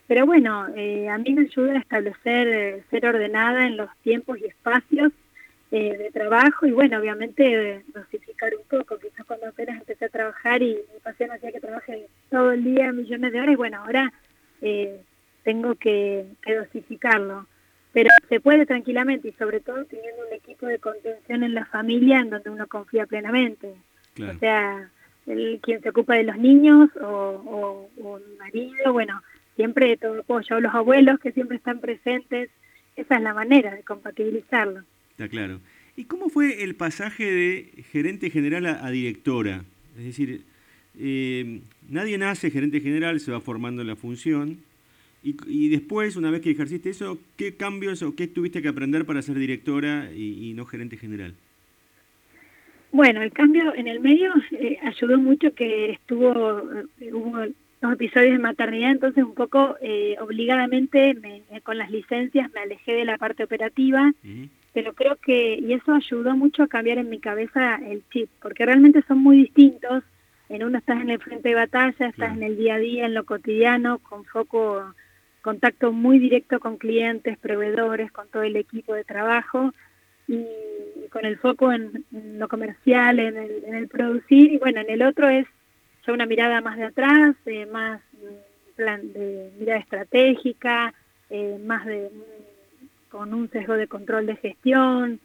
Pero 0.08 0.26
bueno, 0.26 0.68
eh, 0.76 1.10
a 1.10 1.18
mí 1.18 1.34
me 1.34 1.42
ayuda 1.42 1.74
a 1.74 1.80
establecer, 1.80 2.84
ser 2.92 3.06
ordenada 3.06 3.66
en 3.66 3.78
los 3.78 3.90
tiempos 4.04 4.38
y 4.40 4.46
espacios 4.46 5.12
eh, 5.72 5.98
de 5.98 6.12
trabajo 6.12 6.68
y 6.68 6.72
bueno, 6.72 7.00
obviamente 7.00 7.84
dosificar 7.88 8.54
un 8.56 8.68
poco, 8.68 9.00
quizás 9.00 9.26
cuando 9.26 9.48
apenas 9.48 9.78
empecé 9.78 10.06
a 10.06 10.10
trabajar 10.10 10.62
y 10.62 10.76
mi 10.76 11.00
pasión 11.04 11.32
hacía 11.32 11.52
que 11.52 11.60
trabaje 11.60 12.08
todo 12.30 12.52
el 12.52 12.64
día 12.64 12.92
millones 12.92 13.34
de 13.34 13.42
horas 13.42 13.54
y 13.54 13.56
bueno, 13.58 13.80
ahora 13.80 14.14
eh, 14.62 15.02
tengo 15.46 15.76
que, 15.76 16.26
dosificarlo. 16.46 17.48
Pero 17.94 18.10
se 18.28 18.42
puede 18.42 18.66
tranquilamente 18.66 19.30
y 19.30 19.34
sobre 19.34 19.62
todo 19.62 19.86
teniendo 19.86 20.28
un 20.28 20.34
equipo 20.34 20.66
de 20.66 20.80
contención 20.80 21.44
en 21.44 21.54
la 21.54 21.66
familia 21.66 22.20
en 22.20 22.30
donde 22.30 22.50
uno 22.50 22.68
confía 22.68 23.06
plenamente. 23.06 23.74
O 24.20 24.38
sea, 24.40 24.90
el, 25.28 25.60
quien 25.62 25.82
se 25.82 25.90
ocupa 25.90 26.16
de 26.16 26.24
los 26.24 26.38
niños 26.38 26.90
o, 27.02 27.08
o, 27.08 27.90
un 27.96 28.38
marido, 28.38 28.92
bueno, 28.92 29.22
siempre 29.56 29.96
todo 29.96 30.20
apoyo, 30.20 30.60
los 30.60 30.74
abuelos 30.74 31.20
que 31.20 31.32
siempre 31.32 31.56
están 31.56 31.80
presentes, 31.80 32.50
esa 32.98 33.16
es 33.16 33.22
la 33.22 33.34
manera 33.34 33.74
de 33.74 33.84
compatibilizarlo. 33.84 34.82
Está 35.12 35.30
claro. 35.30 35.62
¿Y 35.96 36.06
cómo 36.06 36.28
fue 36.28 36.64
el 36.64 36.76
pasaje 36.76 37.24
de 37.24 37.84
gerente 37.92 38.30
general 38.30 38.66
a, 38.66 38.90
directora? 38.90 39.64
Es 39.98 40.04
decir, 40.04 40.42
eh, 41.00 41.62
nadie 41.88 42.18
nace 42.18 42.52
gerente 42.52 42.82
general, 42.82 43.22
se 43.22 43.32
va 43.32 43.40
formando 43.40 43.82
en 43.82 43.88
la 43.88 43.96
función. 43.96 44.58
Y, 45.48 45.70
después, 45.70 46.16
una 46.16 46.30
vez 46.30 46.42
que 46.42 46.52
ejerciste 46.52 46.92
eso, 46.92 47.18
¿qué 47.36 47.56
cambios 47.56 48.04
o 48.04 48.16
qué 48.16 48.28
tuviste 48.28 48.62
que 48.62 48.68
aprender 48.68 49.06
para 49.06 49.24
ser 49.24 49.40
directora 49.40 50.12
y, 50.14 50.54
no 50.56 50.66
gerente 50.66 50.98
general? 50.98 51.34
Bueno, 52.92 53.24
el 53.24 53.32
cambio 53.32 53.74
en 53.74 53.88
el 53.88 54.00
medio 54.00 54.32
eh, 54.52 54.78
ayudó 54.84 55.18
mucho 55.18 55.54
que 55.54 55.92
estuvo, 55.92 56.60
eh, 57.00 57.12
hubo 57.12 57.40
dos 57.82 57.94
episodios 57.94 58.34
de 58.34 58.40
maternidad, 58.40 58.92
entonces 58.92 59.24
un 59.24 59.34
poco 59.34 59.76
obligadamente 60.22 61.18
con 61.64 61.78
las 61.78 61.92
licencias 61.92 62.52
me 62.54 62.62
alejé 62.62 62.94
de 62.94 63.06
la 63.06 63.18
parte 63.18 63.44
operativa 63.44 64.14
pero 64.76 64.94
creo 64.94 65.16
que, 65.16 65.58
y 65.58 65.72
eso 65.72 65.94
ayudó 65.94 66.36
mucho 66.36 66.62
a 66.64 66.68
cambiar 66.68 66.98
en 66.98 67.10
mi 67.10 67.20
cabeza 67.20 67.76
el 67.76 68.04
chip, 68.12 68.30
porque 68.42 68.66
realmente 68.66 69.02
son 69.08 69.20
muy 69.20 69.38
distintos. 69.38 70.04
En 70.50 70.66
uno 70.66 70.78
estás 70.80 71.02
en 71.02 71.10
el 71.10 71.20
frente 71.20 71.48
de 71.48 71.56
batalla, 71.56 72.08
estás 72.08 72.36
en 72.36 72.44
el 72.44 72.58
día 72.58 72.76
a 72.76 72.80
día, 72.80 73.06
en 73.06 73.14
lo 73.14 73.24
cotidiano, 73.24 74.00
con 74.00 74.26
foco, 74.26 74.94
contacto 75.46 75.92
muy 75.92 76.18
directo 76.18 76.60
con 76.60 76.78
clientes, 76.78 77.38
proveedores, 77.38 78.12
con 78.12 78.28
todo 78.30 78.42
el 78.42 78.56
equipo 78.56 78.96
de 78.96 79.04
trabajo, 79.04 79.72
y, 80.28 80.44
con 81.12 81.24
el 81.24 81.38
foco 81.38 81.72
en, 81.72 82.04
lo 82.40 82.48
comercial, 82.48 83.20
en 83.20 83.38
el, 83.38 83.64
en 83.64 83.76
el, 83.76 83.88
producir, 83.88 84.54
y 84.54 84.58
bueno, 84.58 84.82
en 84.82 84.90
el 84.90 85.04
otro 85.04 85.30
es 85.30 85.46
ya 86.04 86.14
una 86.14 86.26
mirada 86.26 86.62
más 86.62 86.78
de 86.78 86.86
atrás, 86.86 87.36
eh, 87.46 87.68
más 87.68 88.02
plan 88.76 89.14
de 89.14 89.52
mirada 89.60 89.80
estratégica, 89.80 90.96
eh, 91.30 91.60
más 91.64 91.86
de 91.86 92.10
con 93.10 93.32
un 93.36 93.48
sesgo 93.52 93.74
de 93.76 93.88
control 93.88 94.26
de 94.26 94.38
gestión. 94.38 95.20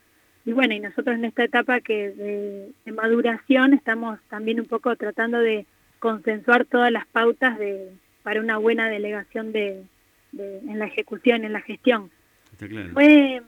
Y 0.45 0.53
bueno, 0.53 0.75
y 0.75 0.81
nosotros 0.81 1.17
en 1.17 1.25
esta 1.25 1.45
etapa 1.45 1.81
que 1.81 2.73
de, 2.85 2.93
maduración 2.93 3.73
estamos 3.73 4.21
también 4.29 4.61
un 4.61 4.67
poco 4.67 4.95
tratando 4.97 5.39
de 5.39 5.65
consensuar 5.99 6.67
todas 6.67 6.93
las 6.93 7.07
pautas 7.07 7.59
de, 7.59 7.89
para 8.23 8.41
una 8.41 8.59
buena 8.59 8.89
delegación 8.91 9.53
de, 9.53 9.83
en 10.37 10.79
la 10.79 10.87
ejecución, 10.87 11.45
en 11.45 11.53
la 11.53 11.61
gestión. 11.61 12.11
Fue, 12.93 13.43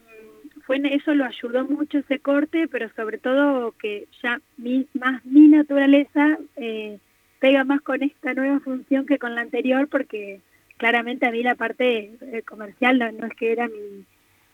fue, 0.67 0.81
eso 0.95 1.15
lo 1.15 1.25
ayudó 1.25 1.65
mucho 1.67 1.99
ese 1.99 2.19
corte, 2.19 2.69
pero 2.69 2.89
sobre 2.95 3.19
todo 3.19 3.73
que 3.73 4.07
ya 4.23 4.41
mi, 4.57 4.87
más 4.95 5.25
mi 5.25 5.49
naturaleza 5.49 6.39
eh, 6.57 6.99
pega 7.41 7.65
más 7.65 7.81
con 7.83 8.03
esta 8.03 8.35
nueva 8.35 8.61
función 8.61 9.07
que 9.07 9.19
con 9.19 9.35
la 9.35 9.43
anterior, 9.43 9.89
porque 9.89 10.41
claramente 10.77 11.27
a 11.27 11.31
mí 11.31 11.43
la 11.43 11.55
parte 11.55 12.13
eh, 12.21 12.43
comercial 12.43 12.99
no 12.99 13.27
es 13.27 13.35
que 13.35 13.53
era 13.53 13.69
mi, 13.69 14.05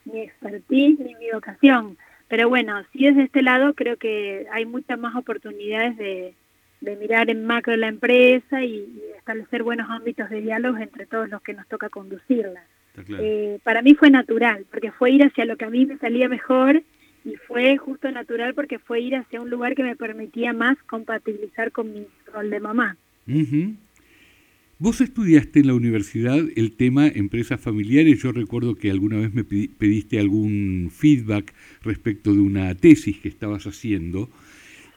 mi 0.05 0.21
expertise 0.21 0.99
ni 0.99 1.15
mi 1.15 1.31
vocación. 1.33 1.97
Pero 2.27 2.47
bueno, 2.49 2.83
si 2.91 3.07
es 3.07 3.15
de 3.15 3.23
este 3.23 3.41
lado, 3.41 3.73
creo 3.73 3.97
que 3.97 4.45
hay 4.51 4.65
muchas 4.65 4.99
más 4.99 5.15
oportunidades 5.15 5.97
de, 5.97 6.35
mirar 6.81 7.29
en 7.29 7.45
macro 7.45 7.75
la 7.75 7.87
empresa 7.87 8.63
y, 8.63 9.01
establecer 9.17 9.63
buenos 9.63 9.89
ámbitos 9.89 10.29
de 10.29 10.41
diálogo 10.41 10.77
entre 10.77 11.05
todos 11.05 11.29
los 11.29 11.41
que 11.41 11.53
nos 11.53 11.67
toca 11.67 11.89
conducirla. 11.89 12.63
Eh, 13.19 13.59
para 13.63 13.81
mí 13.81 13.93
fue 13.93 14.09
natural, 14.09 14.65
porque 14.71 14.91
fue 14.91 15.11
ir 15.11 15.23
hacia 15.23 15.45
lo 15.45 15.55
que 15.55 15.65
a 15.65 15.69
mí 15.69 15.85
me 15.85 15.97
salía 15.99 16.27
mejor 16.27 16.81
y 17.23 17.35
fue 17.47 17.77
justo 17.77 18.09
natural 18.11 18.53
porque 18.55 18.79
fue 18.79 19.01
ir 19.01 19.15
hacia 19.15 19.41
un 19.41 19.49
lugar 19.49 19.75
que 19.75 19.83
me 19.83 19.95
permitía 19.95 20.51
más 20.53 20.77
compatibilizar 20.83 21.71
con 21.71 21.93
mi 21.93 22.07
rol 22.33 22.49
de 22.49 22.59
mamá. 22.59 22.97
Vos 24.81 25.01
estudiaste 25.01 25.59
en 25.59 25.67
la 25.67 25.73
universidad 25.73 26.39
el 26.55 26.75
tema 26.77 27.07
empresas 27.07 27.59
familiares. 27.59 28.23
Yo 28.23 28.31
recuerdo 28.31 28.75
que 28.75 28.89
alguna 28.89 29.17
vez 29.17 29.33
me 29.33 29.43
pediste 29.43 30.19
algún 30.19 30.89
feedback 30.89 31.53
respecto 31.83 32.33
de 32.33 32.39
una 32.39 32.73
tesis 32.75 33.17
que 33.19 33.27
estabas 33.27 33.67
haciendo. 33.67 34.29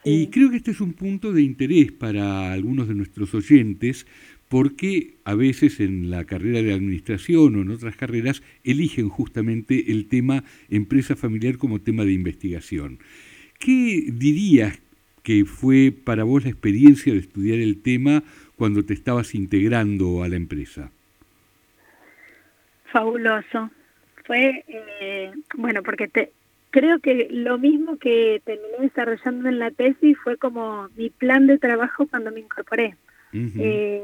Y 0.05 0.27
creo 0.27 0.49
que 0.49 0.57
este 0.57 0.71
es 0.71 0.81
un 0.81 0.93
punto 0.93 1.31
de 1.31 1.41
interés 1.41 1.91
para 1.91 2.51
algunos 2.51 2.87
de 2.87 2.95
nuestros 2.95 3.33
oyentes 3.33 4.05
porque 4.49 5.15
a 5.23 5.33
veces 5.33 5.79
en 5.79 6.11
la 6.11 6.25
carrera 6.25 6.61
de 6.61 6.73
administración 6.73 7.55
o 7.55 7.61
en 7.61 7.71
otras 7.71 7.95
carreras 7.95 8.43
eligen 8.63 9.09
justamente 9.09 9.91
el 9.91 10.07
tema 10.07 10.43
empresa 10.69 11.15
familiar 11.15 11.57
como 11.57 11.81
tema 11.81 12.03
de 12.03 12.11
investigación. 12.11 12.99
¿Qué 13.57 14.05
dirías 14.11 14.79
que 15.23 15.45
fue 15.45 15.91
para 15.91 16.23
vos 16.23 16.43
la 16.43 16.51
experiencia 16.51 17.13
de 17.13 17.19
estudiar 17.19 17.59
el 17.59 17.81
tema 17.81 18.23
cuando 18.55 18.85
te 18.85 18.93
estabas 18.93 19.33
integrando 19.33 20.21
a 20.21 20.27
la 20.27 20.35
empresa? 20.35 20.91
Fabuloso. 22.91 23.71
Fue, 24.25 24.63
eh, 24.67 25.31
bueno, 25.55 25.81
porque 25.81 26.07
te, 26.09 26.31
creo 26.73 26.99
que 26.99 27.27
lo 27.29 27.59
mismo 27.59 27.97
que 27.97 28.41
terminé 28.43 28.77
desarrollando 28.79 29.47
en 29.47 29.59
la 29.59 29.69
tesis 29.69 30.17
fue 30.23 30.37
como 30.37 30.89
mi 30.95 31.11
plan 31.11 31.45
de 31.45 31.59
trabajo 31.59 32.07
cuando 32.07 32.31
me 32.31 32.39
incorporé. 32.39 32.95
Eh, 33.31 34.01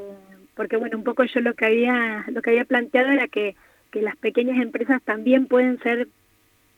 porque 0.56 0.78
bueno, 0.78 0.98
un 0.98 1.04
poco 1.04 1.24
yo 1.24 1.40
lo 1.40 1.56
que 1.56 1.66
había, 1.66 2.26
lo 2.28 2.44
que 2.44 2.52
había 2.52 2.66
planteado 2.66 3.10
era 3.10 3.28
que, 3.28 3.56
que 3.90 4.04
las 4.04 4.16
pequeñas 4.18 4.62
empresas 4.62 5.02
también 5.02 5.48
pueden 5.48 5.80
ser 5.80 6.10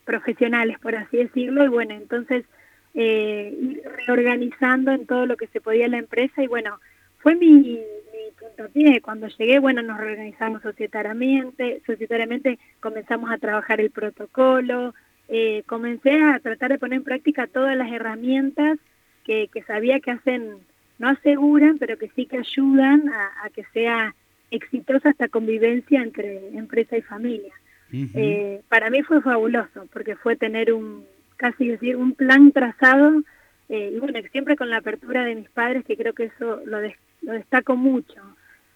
profesionales, 0.06 0.80
por 0.80 0.96
así 0.96 1.18
decirlo, 1.18 1.66
y 1.66 1.68
bueno, 1.68 1.94
entonces 1.94 2.46
eh, 2.94 3.54
ir 3.62 3.84
reorganizando 4.08 4.94
en 4.94 5.06
todo 5.06 5.26
lo 5.26 5.36
que 5.36 5.48
se 5.48 5.60
podía 5.60 5.90
la 5.90 5.98
empresa 5.98 6.42
y 6.42 6.48
bueno, 6.48 6.80
fue 7.20 7.36
mi, 7.36 7.52
mi 7.52 8.32
puntapié. 8.40 9.02
Cuando 9.02 9.28
llegué, 9.28 9.60
bueno, 9.60 9.82
nos 9.82 9.98
reorganizamos 9.98 10.62
societariamente, 10.62 11.82
societariamente 11.86 12.60
comenzamos 12.80 13.30
a 13.30 13.38
trabajar 13.38 13.82
el 13.82 13.92
protocolo, 13.92 14.94
eh, 15.34 15.64
comencé 15.66 16.22
a 16.22 16.40
tratar 16.40 16.72
de 16.72 16.78
poner 16.78 16.98
en 16.98 17.04
práctica 17.06 17.48
todas 17.48 17.78
las 17.78 17.90
herramientas 17.90 18.78
que, 19.24 19.48
que 19.48 19.64
sabía 19.64 20.02
que 20.02 20.12
hacen, 20.12 20.58
no 21.00 21.08
aseguran, 21.08 21.78
pero 21.78 21.98
que 21.98 22.10
sí 22.10 22.26
que 22.26 22.38
ayudan 22.38 23.08
a, 23.08 23.46
a 23.46 23.50
que 23.50 23.64
sea 23.74 24.14
exitosa 24.52 25.10
esta 25.10 25.30
convivencia 25.30 26.04
entre 26.04 26.50
empresa 26.50 26.98
y 26.98 27.02
familia. 27.02 27.54
eh, 27.94 28.62
para 28.68 28.90
mí 28.90 29.04
fue 29.04 29.22
fabuloso, 29.22 29.88
porque 29.94 30.18
fue 30.18 30.36
tener 30.36 30.74
un, 30.74 31.06
casi 31.38 31.70
decir, 31.70 31.96
un 31.96 32.14
plan 32.14 32.52
trazado, 32.52 33.24
eh, 33.70 33.94
y 33.96 34.00
bueno, 34.00 34.20
siempre 34.34 34.58
con 34.58 34.70
la 34.70 34.78
apertura 34.78 35.24
de 35.24 35.36
mis 35.36 35.50
padres, 35.50 35.86
que 35.86 35.96
creo 35.96 36.14
que 36.14 36.26
eso 36.26 36.62
lo, 36.66 36.80
des, 36.80 36.96
lo 37.22 37.32
destaco 37.32 37.78
mucho, 37.78 38.22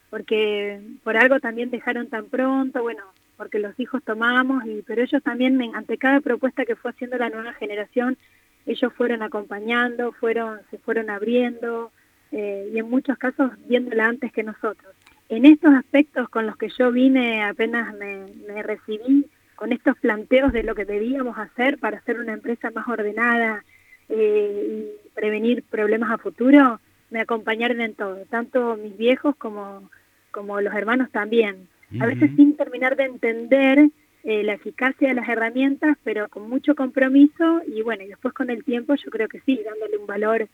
porque 0.10 0.80
por 1.04 1.18
algo 1.18 1.42
también 1.42 1.70
dejaron 1.70 2.08
tan 2.08 2.28
pronto, 2.28 2.82
bueno, 2.82 3.04
porque 3.38 3.60
los 3.60 3.80
hijos 3.80 4.04
tomábamos, 4.04 4.66
y, 4.66 4.82
pero 4.86 5.02
ellos 5.02 5.22
también, 5.24 5.62
ante 5.74 5.98
cada 5.98 6.22
propuesta 6.22 6.66
que 6.66 6.76
fue 6.76 6.92
haciendo 6.92 7.18
la 7.18 7.30
nueva 7.30 7.54
generación, 7.54 8.18
ellos 8.66 8.92
fueron 8.94 9.22
acompañando, 9.22 10.12
fueron, 10.14 10.60
se 10.72 10.78
fueron 10.78 11.10
abriendo, 11.10 11.92
eh, 12.32 12.70
y 12.74 12.80
en 12.80 12.90
muchos 12.90 13.18
casos 13.18 13.52
viéndola 13.68 14.08
antes 14.08 14.32
que 14.32 14.44
nosotros. 14.44 14.94
En 15.30 15.46
estos 15.46 15.74
aspectos 15.74 16.30
con 16.30 16.46
los 16.46 16.58
que 16.58 16.70
yo 16.78 16.92
vine 16.92 17.44
apenas 17.44 17.96
me, 17.96 18.62
recibí, 18.64 19.26
con 19.56 19.72
estos 19.72 19.98
planteos 19.98 20.52
de 20.52 20.64
lo 20.64 20.76
que 20.76 20.86
debíamos 20.86 21.38
hacer 21.38 21.78
para 21.80 21.98
hacer 21.98 22.20
una 22.20 22.34
empresa 22.34 22.72
más 22.72 22.88
ordenada 22.88 23.64
eh, 24.10 24.68
y 24.68 25.10
prevenir 25.16 25.64
problemas 25.64 26.12
a 26.12 26.18
futuro, 26.18 26.80
me 27.10 27.22
acompañaron 27.22 27.80
en 27.80 27.96
todo, 27.96 28.18
tanto 28.30 28.76
mis 28.76 28.98
viejos 28.98 29.36
como, 29.38 29.90
como 30.32 30.60
los 30.60 30.74
hermanos 30.74 31.10
también. 31.12 31.70
A 32.00 32.06
veces 32.06 32.32
sin 32.36 32.58
terminar 32.58 32.96
de 32.96 33.06
entender 33.06 33.90
eh, 34.24 34.44
la 34.44 34.54
eficacia 34.54 35.10
de 35.10 35.14
las 35.14 35.30
herramientas, 35.30 35.98
pero 36.04 36.28
con 36.30 36.50
mucho 36.50 36.76
compromiso 36.76 37.62
y 37.68 37.82
bueno, 37.82 38.04
y 38.04 38.08
después 38.08 38.34
con 38.34 38.50
el 38.50 38.64
tiempo 38.64 38.96
yo 38.96 39.12
creo 39.12 39.28
que 39.28 39.40
sí, 39.42 39.60
dándole 39.64 39.98
un 39.98 40.08
valor 40.08 40.48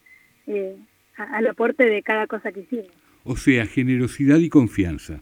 eh, 0.47 0.75
a, 1.17 1.23
al 1.37 1.47
aporte 1.47 1.85
de 1.85 2.03
cada 2.03 2.27
cosa 2.27 2.51
que 2.51 2.61
hicimos. 2.61 2.91
O 3.23 3.37
sea, 3.37 3.65
generosidad 3.65 4.39
y 4.39 4.49
confianza. 4.49 5.21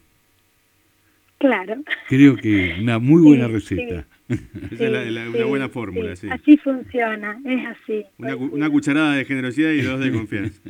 Claro. 1.38 1.84
Creo 2.08 2.36
que 2.36 2.76
una 2.82 3.00
muy 3.00 3.22
buena 3.22 3.48
sí, 3.48 3.54
receta. 3.54 4.02
Sí, 4.02 4.19
Esa 4.72 4.86
es 4.86 4.92
la, 4.92 5.04
la, 5.06 5.30
una 5.30 5.46
buena 5.46 5.70
fórmula, 5.70 6.16
sí. 6.16 6.28
Así 6.30 6.58
funciona, 6.58 7.40
es 7.44 7.66
así. 7.66 8.06
Una, 8.20 8.36
una, 8.36 8.70
cucharada 8.70 9.16
de 9.16 9.26
generosidad 9.26 9.72
y 9.72 9.82
dos 9.82 10.00
de 10.00 10.12
confianza. 10.14 10.62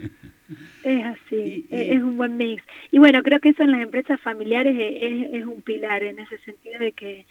Es 0.84 1.06
así, 1.06 1.68
y, 1.70 1.76
y, 1.76 1.92
es 1.92 2.02
un 2.02 2.16
buen 2.16 2.38
mix. 2.38 2.64
Y 2.92 3.00
bueno, 3.00 3.22
creo 3.22 3.40
que 3.40 3.50
eso 3.50 3.64
en 3.64 3.72
las 3.72 3.82
empresas 3.82 4.20
familiares 4.22 4.76
es, 4.80 5.34
es, 5.34 5.46
un 5.46 5.62
pilar 5.62 6.04
en 6.04 6.20
ese 6.20 6.38
sentido 6.40 6.80
de 6.80 6.94
que, 6.94 7.26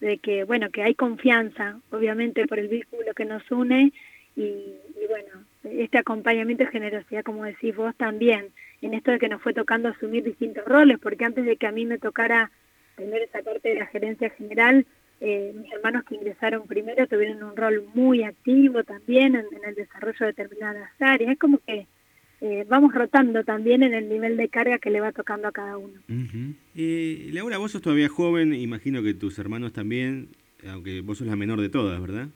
de 0.00 0.18
que, 0.18 0.44
bueno, 0.44 0.68
que 0.70 0.82
hay 0.82 0.94
confianza, 0.94 1.80
obviamente, 1.90 2.46
por 2.46 2.58
el 2.58 2.68
vínculo 2.68 3.14
que 3.14 3.24
nos 3.24 3.50
une 3.50 3.92
y, 4.36 4.40
y 4.42 5.06
bueno, 5.08 5.46
este 5.64 5.96
acompañamiento 5.96 6.64
y 6.64 6.66
generosidad, 6.66 7.24
como 7.24 7.44
decís 7.44 7.74
vos 7.74 7.94
también, 7.96 8.48
en 8.82 8.92
esto 8.92 9.12
de 9.12 9.18
que 9.18 9.28
nos 9.28 9.40
fue 9.40 9.54
tocando 9.54 9.88
asumir 9.88 10.24
distintos 10.24 10.64
roles, 10.66 10.98
porque 10.98 11.24
antes 11.24 11.46
de 11.46 11.56
que 11.56 11.66
a 11.66 11.72
mí 11.72 11.86
me 11.86 11.98
tocara 11.98 12.50
tener 12.96 13.22
esa 13.22 13.42
parte 13.42 13.70
de 13.70 13.76
la 13.76 13.86
gerencia 13.86 14.28
general, 14.30 14.86
eh, 15.20 15.52
mis 15.54 15.70
hermanos 15.72 16.04
que 16.04 16.14
ingresaron 16.14 16.66
primero 16.66 17.06
tuvieron 17.06 17.42
un 17.42 17.56
rol 17.56 17.84
muy 17.94 18.22
activo 18.22 18.82
también 18.84 19.36
en, 19.36 19.46
el 19.66 19.74
desarrollo 19.74 20.18
de 20.20 20.26
determinadas 20.26 20.90
áreas. 20.98 21.32
Es 21.32 21.38
como 21.38 21.58
que 21.58 21.86
eh, 22.40 22.64
vamos 22.68 22.94
rotando 22.94 23.44
también 23.44 23.82
en 23.82 23.92
el 23.92 24.08
nivel 24.08 24.38
de 24.38 24.48
carga 24.48 24.78
que 24.78 24.88
le 24.88 25.00
va 25.00 25.12
tocando 25.12 25.48
a 25.48 25.52
cada 25.52 25.76
uno. 25.76 26.00
Uh 26.08 26.54
eh, 26.74 27.28
Laura, 27.32 27.58
vos 27.58 27.72
sos 27.72 27.82
todavía 27.82 28.08
joven, 28.08 28.54
imagino 28.54 29.02
que 29.02 29.12
tus 29.12 29.38
hermanos 29.38 29.74
también, 29.74 30.28
aunque 30.66 31.02
vos 31.02 31.18
sos 31.18 31.26
la 31.26 31.36
menor 31.36 31.60
de 31.60 31.68
todas, 31.68 32.00
¿verdad? 32.00 32.28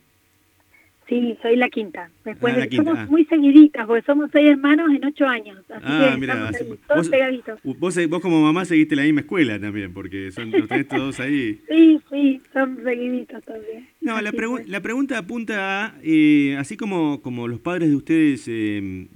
Sí, 1.07 1.37
soy 1.41 1.55
la 1.55 1.69
quinta. 1.69 2.09
Después 2.23 2.55
ah, 2.55 2.59
la 2.59 2.67
quinta. 2.67 2.83
somos 2.83 2.99
ah. 2.99 3.07
muy 3.09 3.25
seguiditas, 3.25 3.85
porque 3.85 4.05
somos 4.05 4.29
seis 4.31 4.49
hermanos 4.49 4.89
en 4.91 5.05
ocho 5.05 5.25
años. 5.25 5.59
Así 5.69 5.85
ah, 5.85 6.15
que 6.19 6.31
así, 6.31 6.63
ahí, 6.63 6.79
todos 6.87 6.97
vos, 6.97 7.09
pegaditos. 7.09 7.59
Vos, 7.63 8.09
vos, 8.09 8.21
como 8.21 8.41
mamá 8.41 8.65
seguiste 8.65 8.95
la 8.95 9.03
misma 9.03 9.21
escuela 9.21 9.59
también, 9.59 9.93
porque 9.93 10.31
son 10.31 10.49
los 10.49 10.67
tres 10.67 10.87
todos 10.87 11.19
ahí. 11.19 11.61
sí, 11.69 12.01
sí, 12.09 12.41
son 12.51 12.83
seguiditos 12.83 13.43
también. 13.43 13.87
No, 14.01 14.19
la, 14.19 14.31
pregu 14.31 14.59
la, 14.65 14.81
pregunta 14.81 15.19
apunta 15.19 15.85
a, 15.85 15.95
eh, 16.03 16.55
así 16.57 16.75
como, 16.75 17.21
como 17.21 17.47
los 17.47 17.59
padres 17.59 17.89
de 17.89 17.95
ustedes 17.95 18.45
eh, 18.47 19.07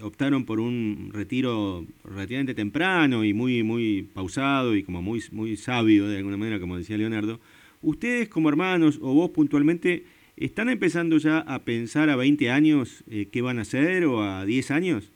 optaron 0.00 0.44
por 0.44 0.60
un 0.60 1.10
retiro 1.12 1.84
relativamente 2.04 2.54
temprano 2.54 3.24
y 3.24 3.34
muy, 3.34 3.64
muy 3.64 4.02
pausado 4.14 4.76
y 4.76 4.84
como 4.84 5.02
muy, 5.02 5.22
muy 5.32 5.56
sabio 5.56 6.08
de 6.08 6.18
alguna 6.18 6.36
manera, 6.36 6.60
como 6.60 6.76
decía 6.76 6.96
Leonardo, 6.96 7.40
ustedes 7.80 8.28
como 8.28 8.48
hermanos 8.48 8.98
o 9.02 9.12
vos 9.12 9.30
puntualmente 9.30 10.04
¿Están 10.42 10.68
empezando 10.68 11.18
ya 11.18 11.38
a 11.38 11.60
pensar 11.60 12.10
a 12.10 12.16
20 12.16 12.50
años 12.50 13.04
eh, 13.08 13.28
qué 13.30 13.42
van 13.42 13.60
a 13.60 13.62
hacer 13.62 14.04
o 14.06 14.24
a 14.24 14.44
10 14.44 14.72
años? 14.72 15.12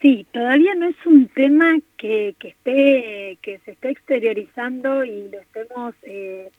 Sí, 0.00 0.24
todavía 0.30 0.76
no 0.76 0.86
es 0.86 0.94
un 1.06 1.26
tema 1.26 1.76
que, 1.96 2.36
que, 2.38 2.48
esté, 2.50 3.38
que 3.42 3.58
se 3.64 3.72
esté 3.72 3.90
exteriorizando 3.90 5.04
y 5.04 5.28
lo 5.28 5.40
estemos 5.40 5.96
eh, 6.04 6.50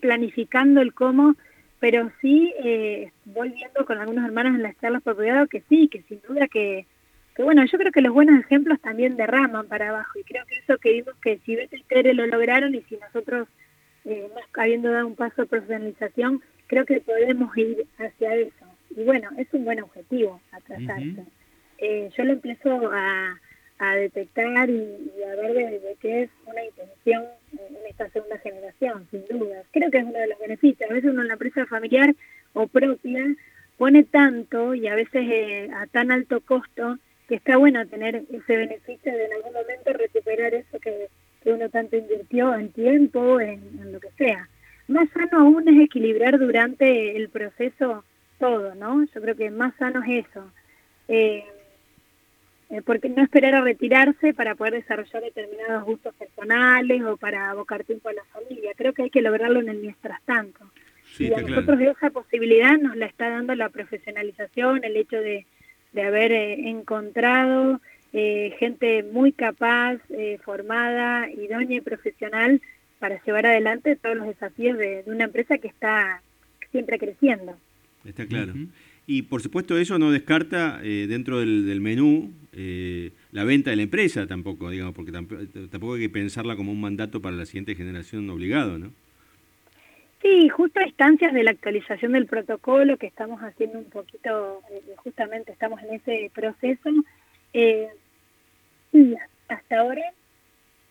planificando 0.00 0.80
el 0.80 0.94
cómo, 0.94 1.36
pero 1.78 2.10
sí 2.22 2.54
eh, 2.64 3.12
voy 3.26 3.50
viendo 3.50 3.84
con 3.84 3.98
algunos 3.98 4.24
hermanos 4.24 4.54
en 4.54 4.62
las 4.62 4.78
charlas 4.80 5.02
por 5.02 5.16
privado 5.18 5.46
que 5.46 5.62
sí, 5.68 5.88
que 5.88 6.00
sin 6.08 6.22
duda 6.26 6.48
que, 6.48 6.86
que, 7.34 7.42
bueno, 7.42 7.62
yo 7.66 7.76
creo 7.76 7.92
que 7.92 8.00
los 8.00 8.14
buenos 8.14 8.40
ejemplos 8.40 8.80
también 8.80 9.18
derraman 9.18 9.68
para 9.68 9.90
abajo 9.90 10.18
y 10.18 10.24
creo 10.24 10.46
que 10.46 10.56
eso 10.56 10.78
que 10.78 10.92
vimos 10.92 11.16
que 11.20 11.38
si 11.44 11.54
Beto 11.54 11.76
y 11.76 11.82
Tere 11.82 12.14
lo 12.14 12.26
lograron 12.26 12.74
y 12.74 12.80
si 12.88 12.96
nosotros 12.96 13.46
eh, 14.06 14.28
habiendo 14.54 14.90
dado 14.90 15.06
un 15.06 15.16
paso 15.16 15.42
de 15.42 15.48
profesionalización, 15.48 16.42
creo 16.66 16.84
que 16.84 17.00
podemos 17.00 17.56
ir 17.56 17.86
hacia 17.98 18.34
eso. 18.36 18.66
Y 18.90 19.02
bueno, 19.04 19.30
es 19.36 19.46
un 19.52 19.64
buen 19.64 19.80
objetivo 19.82 20.40
a 20.52 20.60
trazarse. 20.60 21.04
Uh 21.04 21.24
-huh. 21.24 21.26
eh, 21.78 22.10
yo 22.16 22.24
lo 22.24 22.32
empiezo 22.32 22.90
a, 22.92 23.38
a 23.78 23.96
detectar 23.96 24.70
y, 24.70 25.12
y, 25.18 25.22
a 25.22 25.34
ver 25.36 25.52
de, 25.52 25.80
de 25.80 25.96
qué 26.00 26.22
es 26.22 26.30
una 26.46 26.64
intención 26.64 27.24
en 27.52 27.86
esta 27.88 28.08
segunda 28.10 28.38
generación, 28.38 29.06
sin 29.10 29.24
duda. 29.28 29.62
Creo 29.72 29.90
que 29.90 29.98
es 29.98 30.04
uno 30.04 30.18
de 30.18 30.28
los 30.28 30.38
beneficios. 30.38 30.90
A 30.90 30.94
veces 30.94 31.10
uno 31.10 31.22
en 31.22 31.28
la 31.28 31.34
empresa 31.34 31.66
familiar 31.66 32.14
o 32.54 32.66
propia 32.66 33.26
pone 33.76 34.04
tanto 34.04 34.74
y 34.74 34.88
a 34.88 34.94
veces 34.94 35.22
eh, 35.28 35.68
a 35.74 35.86
tan 35.86 36.10
alto 36.10 36.40
costo 36.40 36.98
que 37.28 37.34
está 37.34 37.56
bueno 37.56 37.86
tener 37.86 38.22
ese 38.32 38.56
beneficio 38.56 39.12
de 39.12 39.24
en 39.24 39.32
algún 39.34 39.52
momento 39.52 39.92
recuperar 39.92 40.54
eso 40.54 40.78
que 40.78 41.08
que 41.46 41.52
uno 41.52 41.68
tanto 41.68 41.96
invirtió 41.96 42.56
en 42.56 42.72
tiempo, 42.72 43.40
en, 43.40 43.60
en, 43.80 43.92
lo 43.92 44.00
que 44.00 44.10
sea. 44.18 44.48
Más 44.88 45.08
sano 45.10 45.42
aún 45.42 45.68
es 45.68 45.80
equilibrar 45.80 46.40
durante 46.40 47.16
el 47.16 47.28
proceso 47.28 48.02
todo, 48.40 48.74
¿no? 48.74 49.04
Yo 49.14 49.20
creo 49.20 49.36
que 49.36 49.48
más 49.52 49.72
sano 49.76 50.02
es 50.02 50.26
eso. 50.26 50.50
Eh, 51.06 51.44
eh, 52.70 52.82
porque 52.84 53.08
no 53.08 53.22
esperar 53.22 53.54
a 53.54 53.60
retirarse 53.60 54.34
para 54.34 54.56
poder 54.56 54.72
desarrollar 54.72 55.22
determinados 55.22 55.84
gustos 55.84 56.12
personales 56.16 57.00
o 57.04 57.16
para 57.16 57.50
abocar 57.50 57.84
tiempo 57.84 58.08
a 58.08 58.14
la 58.14 58.24
familia. 58.24 58.72
Creo 58.76 58.92
que 58.92 59.04
hay 59.04 59.10
que 59.10 59.22
lograrlo 59.22 59.60
en 59.60 59.68
el 59.68 59.78
mientras 59.78 60.20
tanto. 60.24 60.68
Sí, 61.12 61.28
y 61.28 61.32
a 61.32 61.42
nosotros 61.42 61.76
claro. 61.76 61.92
esa 61.92 62.10
posibilidad 62.10 62.76
nos 62.76 62.96
la 62.96 63.06
está 63.06 63.30
dando 63.30 63.54
la 63.54 63.68
profesionalización, 63.68 64.82
el 64.82 64.96
hecho 64.96 65.18
de, 65.18 65.46
de 65.92 66.02
haber 66.02 66.32
eh, 66.32 66.68
encontrado 66.68 67.80
eh, 68.12 68.54
gente 68.58 69.02
muy 69.02 69.32
capaz, 69.32 69.98
eh, 70.10 70.38
formada, 70.44 71.30
idónea 71.30 71.78
y 71.78 71.80
profesional 71.80 72.60
para 72.98 73.22
llevar 73.24 73.46
adelante 73.46 73.96
todos 73.96 74.16
los 74.16 74.26
desafíos 74.26 74.78
de, 74.78 75.02
de 75.02 75.10
una 75.10 75.24
empresa 75.24 75.58
que 75.58 75.68
está 75.68 76.22
siempre 76.70 76.98
creciendo. 76.98 77.56
Está 78.04 78.26
claro. 78.26 78.52
Uh 78.52 78.56
-huh. 78.56 78.68
Y 79.08 79.22
por 79.22 79.40
supuesto 79.40 79.78
eso 79.78 79.98
no 79.98 80.10
descarta 80.10 80.80
eh, 80.82 81.06
dentro 81.08 81.38
del, 81.38 81.64
del 81.64 81.80
menú 81.80 82.32
eh, 82.52 83.12
la 83.30 83.44
venta 83.44 83.70
de 83.70 83.76
la 83.76 83.82
empresa 83.82 84.26
tampoco, 84.26 84.68
digamos, 84.70 84.94
porque 84.94 85.12
tampoco, 85.12 85.42
tampoco 85.70 85.94
hay 85.94 86.00
que 86.00 86.08
pensarla 86.08 86.56
como 86.56 86.72
un 86.72 86.80
mandato 86.80 87.20
para 87.22 87.36
la 87.36 87.46
siguiente 87.46 87.76
generación 87.76 88.28
obligado, 88.30 88.78
¿no? 88.78 88.90
Sí, 90.22 90.48
justo 90.48 90.80
a 90.80 90.86
instancias 90.86 91.32
de 91.32 91.44
la 91.44 91.52
actualización 91.52 92.12
del 92.12 92.26
protocolo 92.26 92.96
que 92.96 93.06
estamos 93.06 93.40
haciendo 93.42 93.78
un 93.78 93.84
poquito, 93.84 94.60
eh, 94.72 94.82
justamente 94.96 95.52
estamos 95.52 95.80
en 95.84 95.94
ese 95.94 96.30
proceso, 96.34 96.90
eh, 97.56 97.88
hasta 99.48 99.78
ahora, 99.78 100.02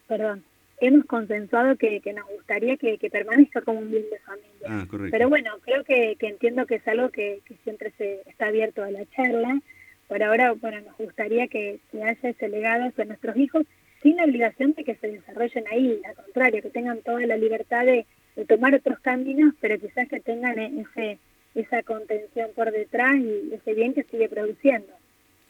perdón, 0.08 0.44
hemos 0.80 1.06
consensuado 1.06 1.76
que, 1.78 2.02
que 2.02 2.14
nos 2.14 2.28
gustaría 2.28 2.78
que, 2.78 2.98
que, 2.98 3.10
permanezca 3.10 3.62
como 3.62 3.80
un 3.80 3.92
bien 3.92 4.06
de 4.10 4.20
familia. 4.20 4.68
Ah, 4.68 4.86
Pero 5.12 5.30
bueno, 5.30 5.52
creo 5.62 5.84
que, 5.84 6.16
que 6.20 6.28
entiendo 6.28 6.66
que 6.66 6.76
es 6.76 6.88
algo 6.88 7.10
que, 7.10 7.42
siempre 7.64 7.92
se 7.98 8.22
está 8.26 8.48
abierto 8.48 8.84
a 8.84 8.92
la 8.92 9.06
charla. 9.16 9.62
Por 10.08 10.24
ahora, 10.24 10.54
bueno, 10.54 10.82
nos 10.82 10.98
gustaría 10.98 11.48
que, 11.48 11.80
que 11.92 12.04
haya 12.04 12.30
ese 12.30 12.48
legado 12.48 12.86
hacia 12.86 13.06
nuestros 13.06 13.38
hijos 13.38 13.66
sin 14.02 14.18
la 14.18 14.26
obligación 14.26 14.74
de 14.74 14.84
que 14.84 14.96
se 14.96 15.08
desarrollen 15.08 15.66
ahí, 15.72 16.02
al 16.06 16.16
contrario, 16.16 16.62
que 16.62 16.70
tengan 16.70 17.02
toda 17.02 17.26
la 17.26 17.38
libertad 17.38 17.86
de, 17.86 18.06
tomar 18.48 18.76
otros 18.76 19.00
caminos, 19.00 19.54
pero 19.62 19.80
quizás 19.80 20.10
que 20.10 20.20
tengan 20.20 20.60
ese 20.60 21.20
esa 21.56 21.82
contención 21.84 22.50
por 22.54 22.70
detrás 22.70 23.16
y 23.16 23.54
ese 23.54 23.74
bien 23.74 23.94
que 23.94 24.04
sigue 24.04 24.28
produciendo. 24.28 24.92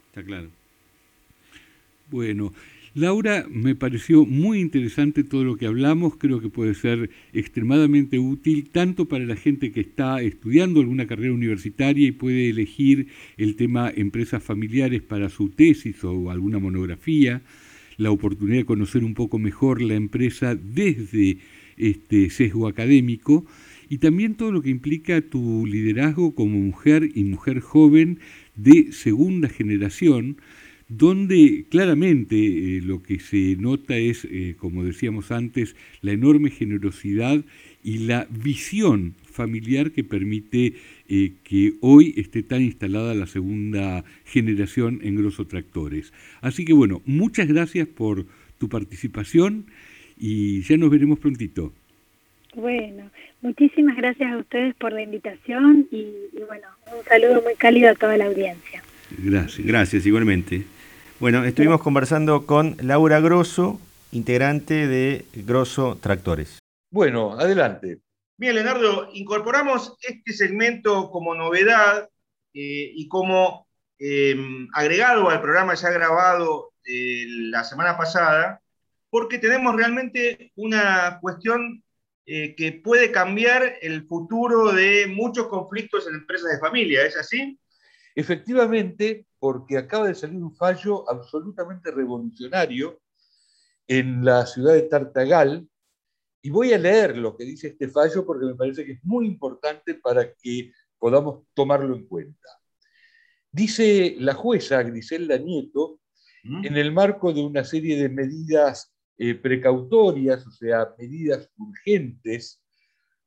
Está 0.10 0.24
claro. 0.24 0.50
Bueno, 2.10 2.54
Laura, 2.94 3.48
me 3.50 3.74
pareció 3.74 4.26
muy 4.28 4.60
interesante 4.60 5.24
todo 5.24 5.44
lo 5.44 5.58
que 5.58 5.66
hablamos, 5.66 6.18
creo 6.18 6.40
que 6.40 6.50
puede 6.50 6.76
ser 6.76 7.10
extremadamente 7.34 8.20
útil 8.20 8.70
tanto 8.70 9.06
para 9.06 9.26
la 9.26 9.36
gente 9.36 9.72
que 9.72 9.82
está 9.82 10.22
estudiando 10.22 10.82
alguna 10.82 11.08
carrera 11.08 11.34
universitaria 11.34 12.08
y 12.08 12.12
puede 12.12 12.52
elegir 12.52 13.08
el 13.38 13.56
tema 13.56 13.92
empresas 13.94 14.44
familiares 14.44 15.02
para 15.02 15.30
su 15.30 15.50
tesis 15.50 16.04
o 16.04 16.30
alguna 16.30 16.60
monografía, 16.60 17.42
la 17.98 18.12
oportunidad 18.12 18.58
de 18.58 18.66
conocer 18.66 19.04
un 19.04 19.16
poco 19.16 19.40
mejor 19.40 19.82
la 19.82 19.96
empresa 19.96 20.54
desde 20.54 21.40
este 21.78 22.30
sesgo 22.30 22.68
académico 22.68 23.46
y 23.90 23.98
también 23.98 24.36
todo 24.36 24.52
lo 24.52 24.62
que 24.62 24.70
implica 24.70 25.22
tu 25.22 25.66
liderazgo 25.66 26.36
como 26.36 26.60
mujer 26.60 27.10
y 27.16 27.24
mujer 27.24 27.62
joven 27.62 28.20
de 28.56 28.92
segunda 28.92 29.50
generación, 29.50 30.38
donde 30.88 31.66
claramente 31.70 32.36
eh, 32.36 32.82
lo 32.82 33.02
que 33.02 33.20
se 33.20 33.56
nota 33.58 33.98
es, 33.98 34.26
eh, 34.26 34.56
como 34.58 34.84
decíamos 34.84 35.32
antes, 35.32 35.76
la 36.02 36.12
enorme 36.12 36.52
generosidad 36.52 37.44
y 37.84 38.00
la 38.00 38.28
visión 38.30 39.16
familiar 39.32 39.92
que 39.92 40.04
permite 40.04 40.74
eh, 41.10 41.34
que 41.44 41.74
hoy 41.82 42.14
esté 42.18 42.44
tan 42.44 42.62
instalada 42.62 43.14
la 43.14 43.28
segunda 43.28 44.04
generación 44.26 45.00
en 45.04 45.16
Grosso 45.16 45.46
Tractores. 45.46 46.14
Así 46.42 46.66
que 46.66 46.74
bueno, 46.74 47.02
muchas 47.06 47.48
gracias 47.48 47.88
por 47.88 48.26
tu 48.58 48.70
participación 48.70 49.66
y 50.18 50.62
ya 50.62 50.78
nos 50.78 50.90
veremos 50.90 51.20
prontito. 51.20 51.74
Bueno, 52.56 53.12
muchísimas 53.42 53.98
gracias 53.98 54.32
a 54.32 54.38
ustedes 54.38 54.76
por 54.76 54.94
la 54.94 55.02
invitación 55.02 55.88
y, 55.92 56.06
bueno, 56.48 56.68
un 56.98 57.04
saludo 57.04 57.42
muy 57.42 57.56
cálido 57.56 57.90
a 57.90 57.96
toda 57.96 58.16
la 58.16 58.26
audiencia. 58.26 58.82
Gracias. 59.20 59.68
Gracias, 59.68 60.06
igualmente. 60.06 60.64
Bueno, 61.18 61.46
estuvimos 61.46 61.82
conversando 61.82 62.46
con 62.46 62.76
Laura 62.82 63.22
Grosso, 63.22 63.80
integrante 64.12 64.86
de 64.88 65.26
Grosso 65.34 65.98
Tractores. 66.02 66.60
Bueno, 66.92 67.40
adelante. 67.40 68.00
Bien, 68.36 68.54
Leonardo, 68.54 69.10
incorporamos 69.14 69.96
este 70.02 70.34
segmento 70.34 71.10
como 71.10 71.34
novedad 71.34 72.10
eh, 72.54 72.92
y 72.94 73.08
como 73.08 73.66
em, 73.98 74.68
agregado 74.74 75.30
al 75.30 75.42
programa 75.42 75.74
ya 75.76 75.90
grabado 75.90 76.74
la 76.86 77.64
semana 77.64 77.98
pasada, 77.98 78.62
porque 79.10 79.40
tenemos 79.40 79.74
realmente 79.76 80.52
una 80.56 81.20
cuestión 81.22 81.82
eh, 82.26 82.56
que 82.56 82.74
puede 82.74 83.12
cambiar 83.12 83.78
el 83.82 84.06
futuro 84.06 84.74
de 84.74 85.08
muchos 85.08 85.48
conflictos 85.48 86.08
en 86.08 86.16
empresas 86.16 86.52
de 86.52 86.60
familia, 86.60 87.06
¿es 87.06 87.16
así? 87.16 87.58
Efectivamente, 88.16 89.26
porque 89.46 89.78
acaba 89.78 90.08
de 90.08 90.16
salir 90.16 90.42
un 90.42 90.56
fallo 90.56 91.08
absolutamente 91.08 91.92
revolucionario 91.92 93.00
en 93.88 94.26
la 94.26 94.44
ciudad 94.48 94.74
de 94.74 94.82
Tartagal, 94.82 95.70
y 96.42 96.50
voy 96.50 96.74
a 96.74 96.80
leer 96.80 97.16
lo 97.16 97.38
que 97.38 97.44
dice 97.44 97.68
este 97.68 97.88
fallo 97.88 98.26
porque 98.26 98.48
me 98.48 98.56
parece 98.56 98.84
que 98.84 98.94
es 98.94 99.04
muy 99.04 99.28
importante 99.28 99.94
para 99.94 100.34
que 100.34 100.72
podamos 100.98 101.44
tomarlo 101.54 101.96
en 101.96 102.08
cuenta. 102.08 102.50
Dice 103.52 104.16
la 104.18 104.34
jueza 104.34 104.82
Griselda 104.82 105.38
Nieto, 105.38 106.00
¿Mm? 106.44 106.66
en 106.66 106.78
el 106.78 106.92
marco 106.92 107.32
de 107.32 107.44
una 107.44 107.64
serie 107.64 108.02
de 108.02 108.10
medidas 108.10 108.96
eh, 109.20 109.36
precautorias, 109.36 110.48
o 110.48 110.52
sea, 110.52 110.92
medidas 110.98 111.52
urgentes 111.60 112.64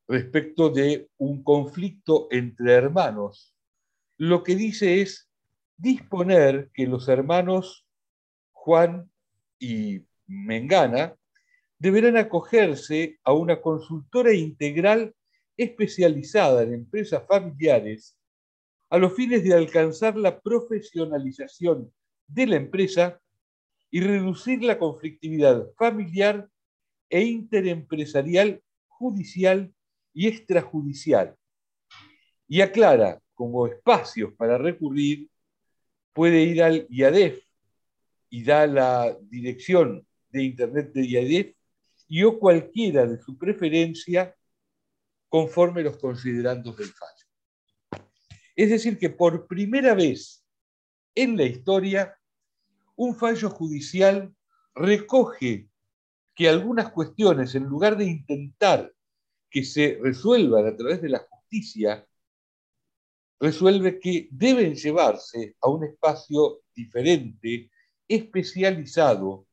respecto 0.08 0.68
de 0.68 1.10
un 1.18 1.44
conflicto 1.44 2.26
entre 2.32 2.72
hermanos. 2.72 3.54
Lo 4.16 4.42
que 4.42 4.56
dice 4.56 5.00
es 5.00 5.27
disponer 5.78 6.70
que 6.74 6.86
los 6.86 7.08
hermanos 7.08 7.86
Juan 8.52 9.10
y 9.58 10.02
Mengana 10.26 11.16
deberán 11.78 12.16
acogerse 12.16 13.18
a 13.24 13.32
una 13.32 13.60
consultora 13.60 14.34
integral 14.34 15.14
especializada 15.56 16.62
en 16.64 16.74
empresas 16.74 17.24
familiares 17.26 18.18
a 18.90 18.98
los 18.98 19.14
fines 19.14 19.44
de 19.44 19.54
alcanzar 19.54 20.16
la 20.16 20.40
profesionalización 20.40 21.92
de 22.26 22.46
la 22.46 22.56
empresa 22.56 23.20
y 23.90 24.00
reducir 24.00 24.62
la 24.62 24.78
conflictividad 24.78 25.66
familiar 25.76 26.48
e 27.08 27.22
interempresarial, 27.22 28.62
judicial 28.86 29.72
y 30.12 30.26
extrajudicial. 30.26 31.36
Y 32.48 32.60
aclara 32.60 33.20
como 33.34 33.66
espacios 33.66 34.32
para 34.34 34.58
recurrir, 34.58 35.28
puede 36.18 36.42
ir 36.42 36.64
al 36.64 36.84
IADEF 36.90 37.44
y 38.28 38.42
da 38.42 38.66
la 38.66 39.16
dirección 39.30 40.04
de 40.30 40.42
Internet 40.42 40.90
de 40.92 41.06
IADEF 41.06 41.54
y 42.08 42.24
o 42.24 42.40
cualquiera 42.40 43.06
de 43.06 43.20
su 43.20 43.38
preferencia 43.38 44.34
conforme 45.28 45.84
los 45.84 45.96
considerandos 45.98 46.76
del 46.76 46.88
fallo. 46.88 48.02
Es 48.56 48.70
decir, 48.70 48.98
que 48.98 49.10
por 49.10 49.46
primera 49.46 49.94
vez 49.94 50.44
en 51.14 51.36
la 51.36 51.44
historia 51.44 52.18
un 52.96 53.14
fallo 53.14 53.48
judicial 53.50 54.34
recoge 54.74 55.68
que 56.34 56.48
algunas 56.48 56.90
cuestiones, 56.90 57.54
en 57.54 57.62
lugar 57.62 57.96
de 57.96 58.06
intentar 58.06 58.92
que 59.48 59.62
se 59.62 60.00
resuelvan 60.02 60.66
a 60.66 60.74
través 60.74 61.00
de 61.00 61.10
la 61.10 61.20
justicia, 61.20 62.07
resuelve 63.40 64.00
que 64.00 64.28
deben 64.30 64.74
llevarse 64.74 65.56
a 65.60 65.68
un 65.68 65.84
espacio 65.84 66.62
diferente, 66.74 67.70
especializado, 68.06 69.46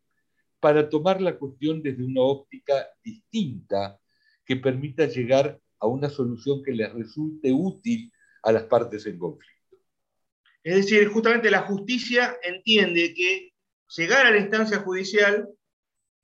para 0.59 0.89
tomar 0.89 1.21
la 1.21 1.37
cuestión 1.37 1.83
desde 1.83 2.03
una 2.03 2.21
óptica 2.21 2.87
distinta 3.03 3.99
que 4.43 4.55
permita 4.55 5.05
llegar 5.05 5.59
a 5.79 5.87
una 5.87 6.09
solución 6.09 6.63
que 6.63 6.71
les 6.71 6.91
resulte 6.91 7.51
útil 7.51 8.11
a 8.41 8.51
las 8.51 8.63
partes 8.63 9.05
en 9.05 9.19
conflicto. 9.19 9.77
Es 10.63 10.75
decir, 10.75 11.07
justamente 11.09 11.51
la 11.51 11.61
justicia 11.61 12.37
entiende 12.41 13.13
que 13.13 13.53
llegar 13.95 14.25
a 14.25 14.31
la 14.31 14.39
instancia 14.39 14.79
judicial 14.79 15.47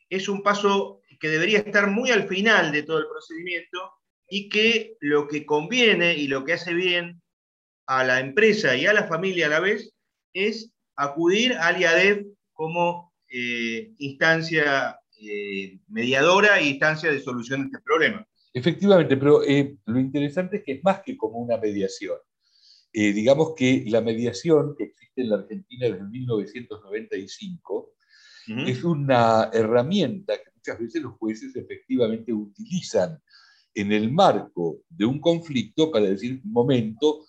es 0.09 0.27
un 0.27 0.41
paso 0.41 1.01
que 1.19 1.29
debería 1.29 1.59
estar 1.59 1.91
muy 1.91 2.09
al 2.09 2.27
final 2.27 2.71
de 2.71 2.81
todo 2.81 2.97
el 2.97 3.07
procedimiento 3.07 3.77
y 4.27 4.49
que 4.49 4.97
lo 5.01 5.27
que 5.27 5.45
conviene 5.45 6.15
y 6.15 6.27
lo 6.27 6.43
que 6.43 6.53
hace 6.53 6.73
bien 6.73 7.21
a 7.91 8.05
la 8.05 8.21
empresa 8.21 8.73
y 8.77 8.85
a 8.85 8.93
la 8.93 9.05
familia 9.05 9.47
a 9.47 9.49
la 9.49 9.59
vez 9.59 9.91
es 10.33 10.71
acudir 10.95 11.51
al 11.53 11.81
IADEP 11.81 12.25
como 12.53 13.11
eh, 13.27 13.91
instancia 13.97 14.97
eh, 15.21 15.77
mediadora 15.89 16.59
e 16.59 16.69
instancia 16.69 17.11
de 17.11 17.19
solución 17.19 17.61
de 17.61 17.65
este 17.65 17.79
problema. 17.83 18.25
Efectivamente, 18.53 19.17
pero 19.17 19.43
eh, 19.43 19.75
lo 19.85 19.99
interesante 19.99 20.57
es 20.57 20.63
que 20.63 20.71
es 20.73 20.83
más 20.85 21.01
que 21.01 21.17
como 21.17 21.39
una 21.39 21.57
mediación. 21.57 22.17
Digamos 22.93 23.53
que 23.55 23.85
la 23.87 24.01
mediación 24.01 24.75
que 24.77 24.83
existe 24.85 25.21
en 25.21 25.29
la 25.29 25.37
Argentina 25.37 25.87
desde 25.87 26.03
1995 26.03 27.93
es 28.67 28.83
una 28.83 29.49
herramienta 29.53 30.35
que 30.35 30.51
muchas 30.53 30.77
veces 30.77 31.01
los 31.01 31.13
jueces 31.13 31.55
efectivamente 31.55 32.33
utilizan 32.33 33.17
en 33.73 33.93
el 33.93 34.11
marco 34.11 34.79
de 34.89 35.05
un 35.05 35.21
conflicto 35.21 35.89
para 35.89 36.05
decir, 36.05 36.41
momento, 36.43 37.25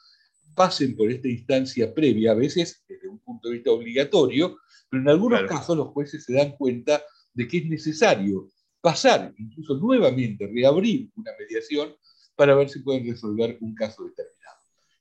pasen 0.54 0.96
por 0.96 1.10
esta 1.10 1.28
instancia 1.28 1.92
previa, 1.92 2.32
a 2.32 2.34
veces 2.34 2.84
desde 2.88 3.08
un 3.08 3.18
punto 3.20 3.48
de 3.48 3.54
vista 3.54 3.70
obligatorio, 3.70 4.58
pero 4.88 5.02
en 5.02 5.08
algunos 5.08 5.42
casos 5.44 5.76
los 5.76 5.88
jueces 5.88 6.24
se 6.24 6.34
dan 6.34 6.52
cuenta 6.56 7.02
de 7.32 7.48
que 7.48 7.58
es 7.58 7.66
necesario 7.66 8.50
pasar, 8.80 9.32
incluso 9.38 9.76
nuevamente, 9.76 10.50
reabrir 10.52 11.10
una 11.16 11.30
mediación 11.38 11.94
para 12.34 12.54
ver 12.54 12.68
si 12.68 12.80
pueden 12.80 13.06
resolver 13.06 13.56
un 13.60 13.74
caso 13.74 14.04
determinado. 14.04 14.58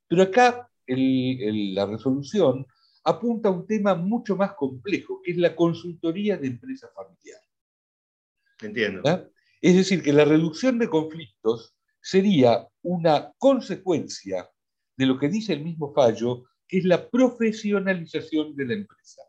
Pero 0.08 0.24
acá 0.24 0.70
la 0.88 1.86
resolución 1.86 2.66
apunta 3.04 3.50
a 3.50 3.52
un 3.52 3.66
tema 3.66 3.96
mucho 3.96 4.36
más 4.36 4.54
complejo, 4.54 5.22
que 5.24 5.32
es 5.32 5.38
la 5.38 5.56
consultoría 5.56 6.38
de 6.38 6.48
empresa 6.48 6.90
familiar. 6.96 7.40
Entiendo. 8.62 9.32
Es 9.60 9.76
decir, 9.76 10.04
que 10.04 10.14
la 10.14 10.26
reducción 10.26 10.78
de 10.78 10.90
conflictos 10.90 11.76
sería 12.02 12.68
una 12.84 13.32
consecuencia 13.38 14.50
de 15.02 15.08
lo 15.08 15.18
que 15.18 15.30
dice 15.30 15.54
el 15.54 15.64
mismo 15.64 15.92
fallo, 15.96 16.44
que 16.68 16.78
es 16.78 16.86
la 16.86 17.10
profesionalización 17.10 18.56
de 18.56 18.66
la 18.68 18.74
empresa. 18.76 19.24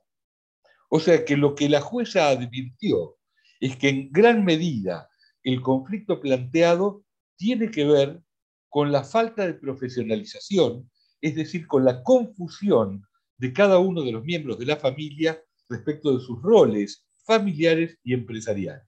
O 0.91 1.01
sea 1.01 1.25
que 1.25 1.35
lo 1.35 1.55
que 1.55 1.71
la 1.71 1.81
jueza 1.81 2.29
advirtió 2.29 3.17
es 3.59 3.79
que 3.79 3.89
en 3.89 4.13
gran 4.13 4.45
medida 4.45 5.09
el 5.43 5.63
conflicto 5.63 6.21
planteado 6.21 7.07
tiene 7.37 7.71
que 7.71 7.87
ver 7.87 8.23
con 8.69 8.93
la 8.93 9.03
falta 9.03 9.47
de 9.47 9.55
profesionalización, 9.55 10.91
es 11.23 11.37
decir, 11.37 11.67
con 11.67 11.87
la 11.87 12.03
confusión 12.03 13.07
de 13.39 13.55
cada 13.55 13.79
uno 13.79 14.03
de 14.03 14.13
los 14.13 14.25
miembros 14.25 14.59
de 14.59 14.67
la 14.67 14.77
familia 14.77 15.43
respecto 15.71 16.15
de 16.15 16.23
sus 16.23 16.43
roles 16.43 17.07
familiares 17.25 17.99
y 18.05 18.13
empresariales. 18.13 18.87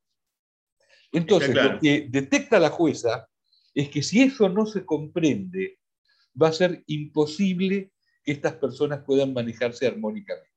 Entonces, 1.13 1.55
lo 1.55 1.79
que 1.79 2.09
detecta 2.11 2.61
la 2.61 2.69
jueza 2.69 3.27
es 3.73 3.89
que 3.89 4.03
si 4.03 4.23
eso 4.23 4.51
no 4.51 4.67
se 4.67 4.85
comprende, 4.85 5.79
va 6.41 6.49
a 6.49 6.53
ser 6.53 6.83
imposible 6.87 7.93
que 8.23 8.33
estas 8.33 8.55
personas 8.55 9.05
puedan 9.05 9.33
manejarse 9.33 9.87
armónicamente. 9.87 10.51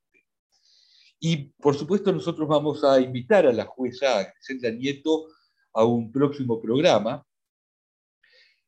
Y 1.20 1.50
por 1.60 1.76
supuesto 1.76 2.12
nosotros 2.12 2.48
vamos 2.48 2.84
a 2.84 3.00
invitar 3.00 3.48
a 3.48 3.54
la 3.54 3.66
jueza 3.66 4.32
Griselda 4.34 4.72
Nieto 4.72 5.28
a 5.74 5.84
un 5.84 6.12
próximo 6.12 6.62
programa, 6.62 7.26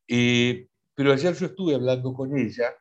eh, 0.08 0.68
pero 0.96 1.14
ayer 1.14 1.34
yo 1.36 1.46
estuve 1.46 1.76
hablando 1.76 2.14
con 2.14 2.38
ella 2.38 2.74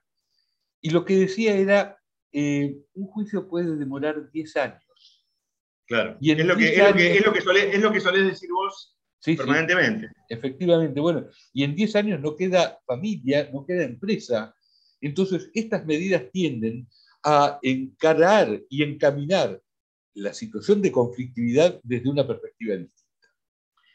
y 0.81 0.91
lo 0.91 1.05
que 1.05 1.17
decía 1.17 1.55
era, 1.55 1.99
eh, 2.33 2.77
un 2.95 3.07
juicio 3.07 3.49
puede 3.49 3.77
demorar 3.77 4.31
10 4.31 4.57
años. 4.57 5.27
Claro, 5.87 6.19
y 6.21 6.33
es, 6.33 6.45
lo 6.45 6.57
que, 6.57 6.75
es, 6.75 7.25
lo 7.25 7.33
que, 7.93 8.01
solés, 8.01 8.27
decir 8.27 8.51
vos 8.53 8.98
permanentemente. 9.25 10.11
efectivamente, 10.29 11.01
bueno, 11.01 11.27
y 11.53 11.65
en 11.65 11.75
10 11.75 11.97
años 11.97 12.21
no 12.21 12.37
queda 12.37 12.79
familia, 12.87 13.49
no 13.53 13.65
queda 13.67 13.85
empresa. 13.85 14.55
Entonces, 15.01 15.51
estas 15.55 15.85
medidas 15.87 16.23
tienden 16.33 16.89
a 17.25 17.59
encarar 17.63 18.61
y 18.69 18.83
encaminar 18.83 19.61
la 20.15 20.33
situación 20.33 20.83
de 20.83 20.93
conflictividad 20.93 21.81
desde 21.83 22.09
una 22.09 22.27
perspectiva 22.27 22.77
distinta. 22.77 23.09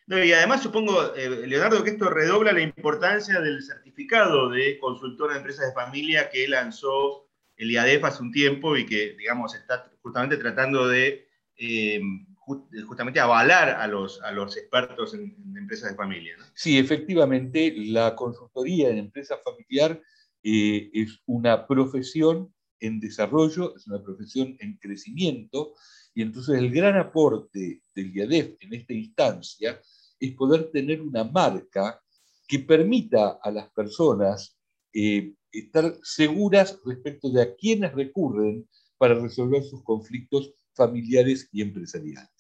No, 0.06 0.24
y 0.24 0.34
además 0.34 0.62
supongo, 0.62 1.16
eh, 1.16 1.48
Leonardo, 1.48 1.84
que 1.84 1.92
esto 1.92 2.10
redobla 2.10 2.52
la 2.52 2.62
importancia 2.62 3.40
del 3.40 3.64
certificado 3.64 4.50
de 4.50 4.78
consultor 4.80 5.32
de 5.32 5.38
empresas 5.38 5.68
de 5.68 5.74
familia 5.74 6.30
que 6.30 6.48
lanzó 6.48 7.30
el 7.56 7.72
IADEF 7.72 8.04
hace 8.04 8.22
un 8.22 8.32
tiempo 8.32 8.76
y 8.76 8.86
que, 8.86 9.16
digamos, 9.18 9.56
está 9.56 9.90
justamente 10.02 10.38
tratando 10.38 10.88
de 10.88 11.28
eh, 11.58 12.02
justamente 12.46 13.20
avalar 13.20 13.70
a 13.70 13.88
los, 13.88 14.22
a 14.22 14.32
los 14.32 14.58
expertos 14.58 15.14
en, 15.14 15.36
empresas 15.58 15.92
de 15.92 15.96
familia. 15.96 16.36
Sí, 16.54 16.78
efectivamente, 16.78 17.74
la 17.78 18.16
consultoría 18.16 18.90
en 18.90 18.98
empresa 18.98 19.38
familiar 19.44 20.02
eh, 20.44 20.90
es 20.94 21.20
una 21.26 21.66
profesión 21.66 22.54
en 22.80 23.00
desarrollo, 23.00 23.76
es 23.76 23.88
una 23.88 24.04
profesión 24.04 24.58
en 24.60 24.78
crecimiento, 24.78 25.74
y 26.14 26.22
entonces 26.22 26.58
el 26.58 26.70
gran 26.72 26.98
aporte 26.98 27.82
del 27.96 28.16
IADEF 28.16 28.58
en 28.60 28.74
esta 28.74 28.94
instancia 28.94 29.82
es 30.20 30.32
poder 30.34 30.70
tener 30.72 31.02
una 31.02 31.24
marca 31.24 32.02
que 32.48 32.60
permita 32.60 33.40
a 33.42 33.52
las 33.52 33.70
personas 33.72 34.58
eh, 34.94 35.34
estar 35.52 35.98
seguras 36.04 36.80
respecto 36.86 37.30
de 37.30 37.42
a 37.42 37.56
quiénes 37.56 37.94
recurren 37.94 38.68
para 38.98 39.16
resolver 39.16 39.64
sus 39.64 39.84
conflictos 39.84 40.54
familiares 40.74 41.50
y 41.52 41.62
empresariales. 41.62 42.33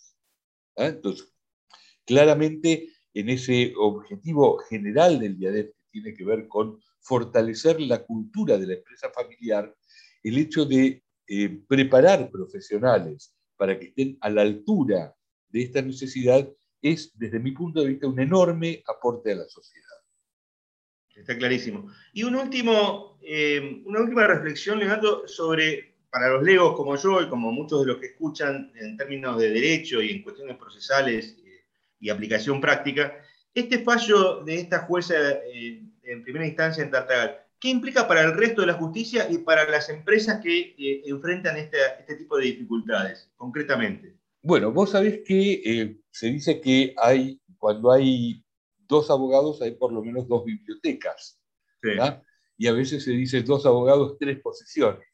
¿Ah? 0.76 0.88
Entonces, 0.88 1.34
claramente 2.06 2.90
en 3.14 3.30
ese 3.30 3.74
objetivo 3.78 4.58
general 4.70 5.20
del 5.20 5.40
IADEF 5.40 5.68
que 5.68 5.84
tiene 5.92 6.14
que 6.14 6.26
ver 6.26 6.48
con 6.48 6.80
fortalecer 7.02 7.80
la 7.82 8.04
cultura 8.04 8.58
de 8.58 8.68
la 8.68 8.74
empresa 8.74 9.10
familiar, 9.12 9.74
el 10.24 10.38
hecho 10.38 10.66
de 10.66 11.04
eh, 11.28 11.60
preparar 11.68 12.30
profesionales 12.32 13.36
para 13.56 13.78
que 13.78 13.88
estén 13.88 14.18
a 14.22 14.30
la 14.30 14.42
altura 14.42 15.16
de 15.50 15.62
esta 15.62 15.82
necesidad 15.82 16.50
es, 16.82 17.18
desde 17.18 17.40
mi 17.40 17.52
punto 17.52 17.82
de 17.82 17.90
vista, 17.90 18.08
un 18.08 18.20
enorme 18.20 18.84
aporte 18.88 19.32
a 19.32 19.36
la 19.36 19.48
sociedad. 19.48 19.88
Está 21.16 21.38
clarísimo. 21.38 21.92
Y 22.12 22.24
un 22.24 22.36
último, 22.36 23.20
eh, 23.22 23.84
una 23.86 24.02
última 24.02 24.28
reflexión, 24.28 24.80
Leonardo, 24.80 25.28
sobre, 25.28 25.93
para 26.14 26.30
los 26.30 26.44
legos 26.44 26.76
como 26.76 26.96
yo 26.96 27.24
y 27.24 27.28
como 27.28 27.52
muchos 27.52 27.82
de 27.82 27.88
los 27.88 27.98
que 27.98 28.06
escuchan 28.06 28.72
en 28.76 28.96
términos 28.98 29.36
de 29.40 29.50
derecho 29.50 30.00
y 30.00 30.12
en 30.12 30.22
cuestiones 30.22 30.58
procesales 30.58 31.36
eh, 31.44 31.66
y 32.00 32.12
aplicación 32.12 32.62
práctica, 32.62 33.18
este 33.52 33.80
fallo 33.80 34.44
de 34.44 34.60
esta 34.60 34.86
jueza 34.86 35.16
eh, 35.52 35.82
en 36.04 36.24
primera 36.24 36.46
instancia 36.46 36.84
en 36.84 36.92
Tartagal, 36.92 37.40
¿qué 37.60 37.70
implica 37.70 38.08
para 38.08 38.22
el 38.22 38.38
resto 38.38 38.62
de 38.62 38.68
la 38.68 38.74
justicia 38.76 39.28
y 39.28 39.40
para 39.40 39.68
las 39.68 39.90
empresas 39.90 40.40
que 40.40 40.76
enfrentan 41.08 41.58
este, 41.58 41.78
este 42.02 42.18
tipo 42.18 42.38
de 42.38 42.46
dificultades, 42.46 43.32
concretamente? 43.36 44.16
Bueno, 44.44 44.72
vos 44.72 44.92
sabés 44.92 45.22
que 45.26 45.64
eh, 45.66 45.98
se 46.12 46.28
dice 46.28 46.62
que 46.62 46.94
hay, 47.02 47.42
cuando 47.58 47.92
hay 47.92 48.46
dos 48.88 49.10
abogados, 49.10 49.64
hay 49.64 49.72
por 49.72 49.92
lo 49.92 50.04
menos 50.04 50.28
dos 50.28 50.46
bibliotecas. 50.46 51.40
Y 52.56 52.68
a 52.68 52.72
veces 52.72 53.04
se 53.04 53.12
dice 53.12 53.42
dos 53.42 53.66
abogados, 53.66 54.16
tres 54.20 54.40
posiciones. 54.42 55.13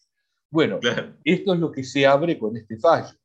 Bueno, 0.52 0.80
esto 1.24 1.54
es 1.54 1.60
lo 1.60 1.72
que 1.72 1.84
se 1.84 2.08
abre 2.08 2.40
con 2.40 2.58
este 2.58 2.78
fallo. 2.78 3.16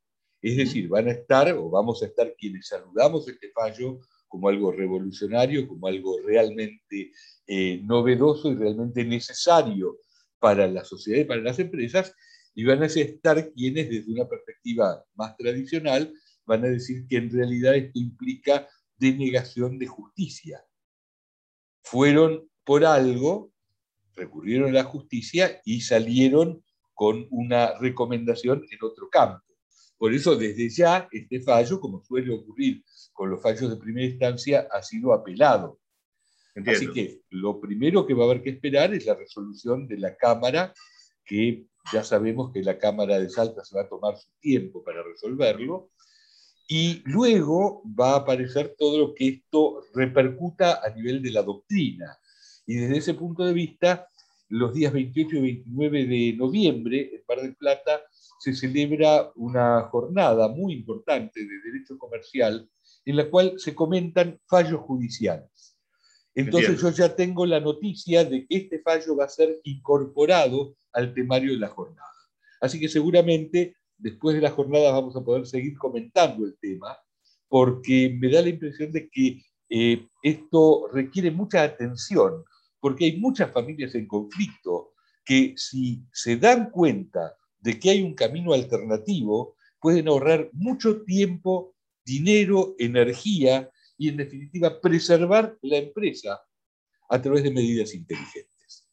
Es 0.43 0.59
decir, 0.59 0.89
van 0.89 1.09
a 1.09 1.13
estar 1.13 1.51
o 1.53 1.71
vamos 1.71 2.03
a 2.03 2.07
estar 2.07 2.35
quienes 2.37 2.69
saludamos 2.69 3.27
este 3.27 3.51
fallo 3.51 4.01
como 4.29 4.49
algo 4.49 4.73
revolucionario, 4.73 5.67
como 5.67 5.87
algo 5.87 6.19
realmente 6.21 7.13
eh, 7.47 7.81
novedoso 7.83 8.51
y 8.51 8.57
realmente 8.57 9.05
necesario 9.05 10.01
para 10.39 10.67
la 10.67 10.85
sociedad 10.85 11.21
y 11.21 11.25
para 11.25 11.41
las 11.41 11.59
empresas, 11.59 12.15
y 12.55 12.65
van 12.65 12.83
a 12.83 12.87
estar 12.87 13.53
quienes 13.53 13.89
desde 13.89 14.13
una 14.13 14.29
perspectiva 14.29 15.03
más 15.15 15.35
tradicional 15.37 16.13
van 16.45 16.65
a 16.65 16.69
decir 16.69 17.07
que 17.09 17.17
en 17.17 17.31
realidad 17.31 17.75
esto 17.75 17.99
implica 17.99 18.69
denegación 18.99 19.79
de 19.79 19.87
justicia. 19.87 20.63
Fueron 21.83 22.51
por 22.65 22.85
algo, 22.85 23.51
recurrieron 24.15 24.69
a 24.71 24.73
la 24.73 24.85
justicia 24.85 25.63
y 25.65 25.81
salieron 25.81 26.63
con 26.95 27.27
una 27.31 27.79
recomendación 27.79 28.65
en 28.71 28.79
otro 28.83 29.09
campo. 29.11 29.45
Por 29.99 30.15
eso 30.15 30.37
desde 30.37 30.69
ya 30.69 31.09
este 31.11 31.41
fallo, 31.41 31.81
como 31.81 32.03
suele 32.03 32.33
ocurrir 32.33 32.83
con 33.13 33.31
los 33.31 33.43
fallos 33.43 33.71
de 33.71 33.77
primera 33.77 34.07
instancia, 34.07 34.67
ha 34.71 34.83
sido 34.83 35.13
apelado. 35.13 35.79
Así 36.67 36.91
que 36.93 37.23
lo 37.31 37.61
primero 37.61 38.07
que 38.07 38.15
va 38.15 38.25
a 38.25 38.27
haber 38.27 38.43
que 38.43 38.51
esperar 38.51 38.95
es 38.95 39.07
la 39.07 39.15
resolución 39.15 39.89
de 39.89 39.99
la 39.99 40.17
Cámara 40.17 40.73
que 41.25 41.67
ya 41.93 42.05
sabemos 42.05 42.53
que 42.53 42.63
la 42.63 42.79
Cámara 42.79 43.19
de 43.19 43.29
Salta 43.29 43.65
se 43.65 43.77
va 43.77 43.83
a 43.83 43.89
tomar 43.89 44.17
su 44.17 44.29
tiempo 44.41 44.83
para 44.83 45.03
resolverlo, 45.03 45.91
y 46.67 47.03
luego 47.05 47.83
va 47.99 48.13
a 48.13 48.17
aparecer 48.19 48.75
todo 48.79 48.99
lo 48.99 49.15
que 49.15 49.29
esto 49.29 49.83
repercuta 49.93 50.81
a 50.83 50.91
nivel 50.91 51.23
de 51.23 51.31
la 51.31 51.43
doctrina. 51.43 52.19
Y 52.67 52.77
desde 52.77 52.99
ese 52.99 53.15
punto 53.15 53.45
de 53.45 53.53
vista, 53.53 54.09
los 54.49 54.75
días 54.75 54.93
28 54.93 55.37
y 55.37 55.41
29 55.41 56.07
de 56.07 56.33
noviembre, 56.37 57.11
en 57.15 57.23
Mar 57.29 57.41
del 57.41 57.57
Plata, 57.57 58.03
se 58.39 58.55
celebra 58.55 59.33
una 59.37 59.83
jornada 59.85 60.49
muy 60.49 60.75
importante 60.75 61.41
de 61.41 61.61
derecho 61.65 61.97
comercial 61.99 62.69
en 63.05 63.17
la 63.17 63.31
cual 63.31 63.55
se 63.57 63.75
comentan 63.75 64.41
fallos 64.47 64.81
judiciales. 64.81 65.77
Entonces 66.35 66.81
yo 66.81 66.91
ya 66.91 67.15
tengo 67.15 67.47
la 67.47 67.61
noticia 67.61 68.25
de 68.25 68.47
que 68.47 68.57
este 68.57 68.81
fallo 68.81 69.17
va 69.17 69.25
a 69.25 69.29
ser 69.29 69.61
incorporado 69.63 70.75
al 70.93 71.15
temario 71.15 71.53
de 71.53 71.59
la 71.59 71.69
jornada. 71.69 72.09
Así 72.61 72.81
que 72.81 72.89
seguramente 72.89 73.77
después 73.97 74.35
de 74.35 74.43
la 74.43 74.51
jornada 74.51 74.91
vamos 74.91 75.15
a 75.17 75.25
poder 75.25 75.47
seguir 75.47 75.77
comentando 75.79 76.45
el 76.45 76.57
tema, 76.59 76.99
porque 77.49 78.17
me 78.19 78.31
da 78.31 78.43
la 78.43 78.49
impresión 78.49 78.91
de 78.91 79.09
que 79.09 79.43
eh, 79.69 80.07
esto 80.23 80.89
requiere 80.93 81.31
mucha 81.31 81.63
atención, 81.63 82.45
porque 82.85 83.07
hay 83.07 83.16
muchas 83.16 83.51
familias 83.51 83.94
en 83.94 84.07
conflicto 84.07 84.92
que 85.25 85.55
si 85.57 86.03
se 86.12 86.37
dan 86.37 86.68
cuenta 86.68 87.35
de 87.59 87.81
que 87.81 87.88
hay 87.88 88.03
un 88.03 88.14
camino 88.14 88.53
alternativo, 88.53 89.57
pueden 89.81 90.07
ahorrar 90.07 90.51
mucho 90.53 91.01
tiempo, 91.01 91.75
dinero, 92.05 92.75
energía 92.79 93.70
y 93.97 94.11
en 94.11 94.18
definitiva 94.18 94.83
preservar 94.83 95.57
la 95.62 95.79
empresa 95.79 96.42
a 97.09 97.23
través 97.23 97.42
de 97.44 97.53
medidas 97.53 97.94
inteligentes. 97.94 98.87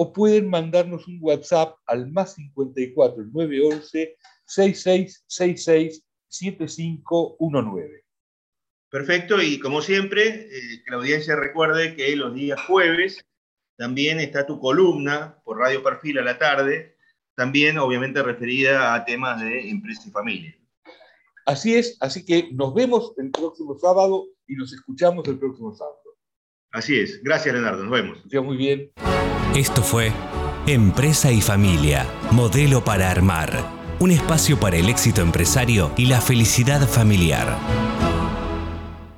o 0.00 0.12
pueden 0.12 0.48
mandarnos 0.48 1.08
un 1.08 1.18
WhatsApp 1.20 1.74
al 1.86 2.08
más 2.10 2.34
54 2.34 3.24
911 3.32 4.16
6666 4.46 6.04
7519. 6.28 8.07
Perfecto, 8.90 9.42
y 9.42 9.58
como 9.58 9.82
siempre, 9.82 10.48
eh, 10.50 10.82
que 10.84 10.90
la 10.90 10.96
audiencia 10.96 11.36
recuerde 11.36 11.94
que 11.94 12.16
los 12.16 12.34
días 12.34 12.60
jueves 12.62 13.22
también 13.76 14.18
está 14.18 14.46
tu 14.46 14.58
columna 14.58 15.38
por 15.44 15.58
Radio 15.58 15.82
Perfil 15.82 16.18
a 16.18 16.24
la 16.24 16.38
tarde, 16.38 16.96
también 17.36 17.78
obviamente 17.78 18.22
referida 18.22 18.94
a 18.94 19.04
temas 19.04 19.40
de 19.40 19.68
empresa 19.70 20.02
y 20.06 20.10
familia. 20.10 20.58
Así 21.46 21.74
es, 21.76 21.96
así 22.00 22.24
que 22.24 22.48
nos 22.52 22.74
vemos 22.74 23.12
el 23.18 23.30
próximo 23.30 23.78
sábado 23.78 24.26
y 24.46 24.54
nos 24.54 24.72
escuchamos 24.72 25.26
el 25.28 25.38
próximo 25.38 25.74
sábado. 25.74 25.96
Así 26.72 26.98
es, 26.98 27.22
gracias 27.22 27.54
Leonardo, 27.54 27.82
nos 27.82 27.92
vemos. 27.92 28.18
Está 28.24 28.40
muy 28.40 28.56
bien. 28.56 28.90
Esto 29.54 29.82
fue 29.82 30.12
Empresa 30.66 31.30
y 31.30 31.40
Familia, 31.40 32.06
modelo 32.32 32.84
para 32.84 33.10
armar, 33.10 33.50
un 34.00 34.10
espacio 34.10 34.58
para 34.58 34.76
el 34.76 34.88
éxito 34.88 35.22
empresario 35.22 35.92
y 35.96 36.06
la 36.06 36.20
felicidad 36.20 36.86
familiar. 36.86 37.87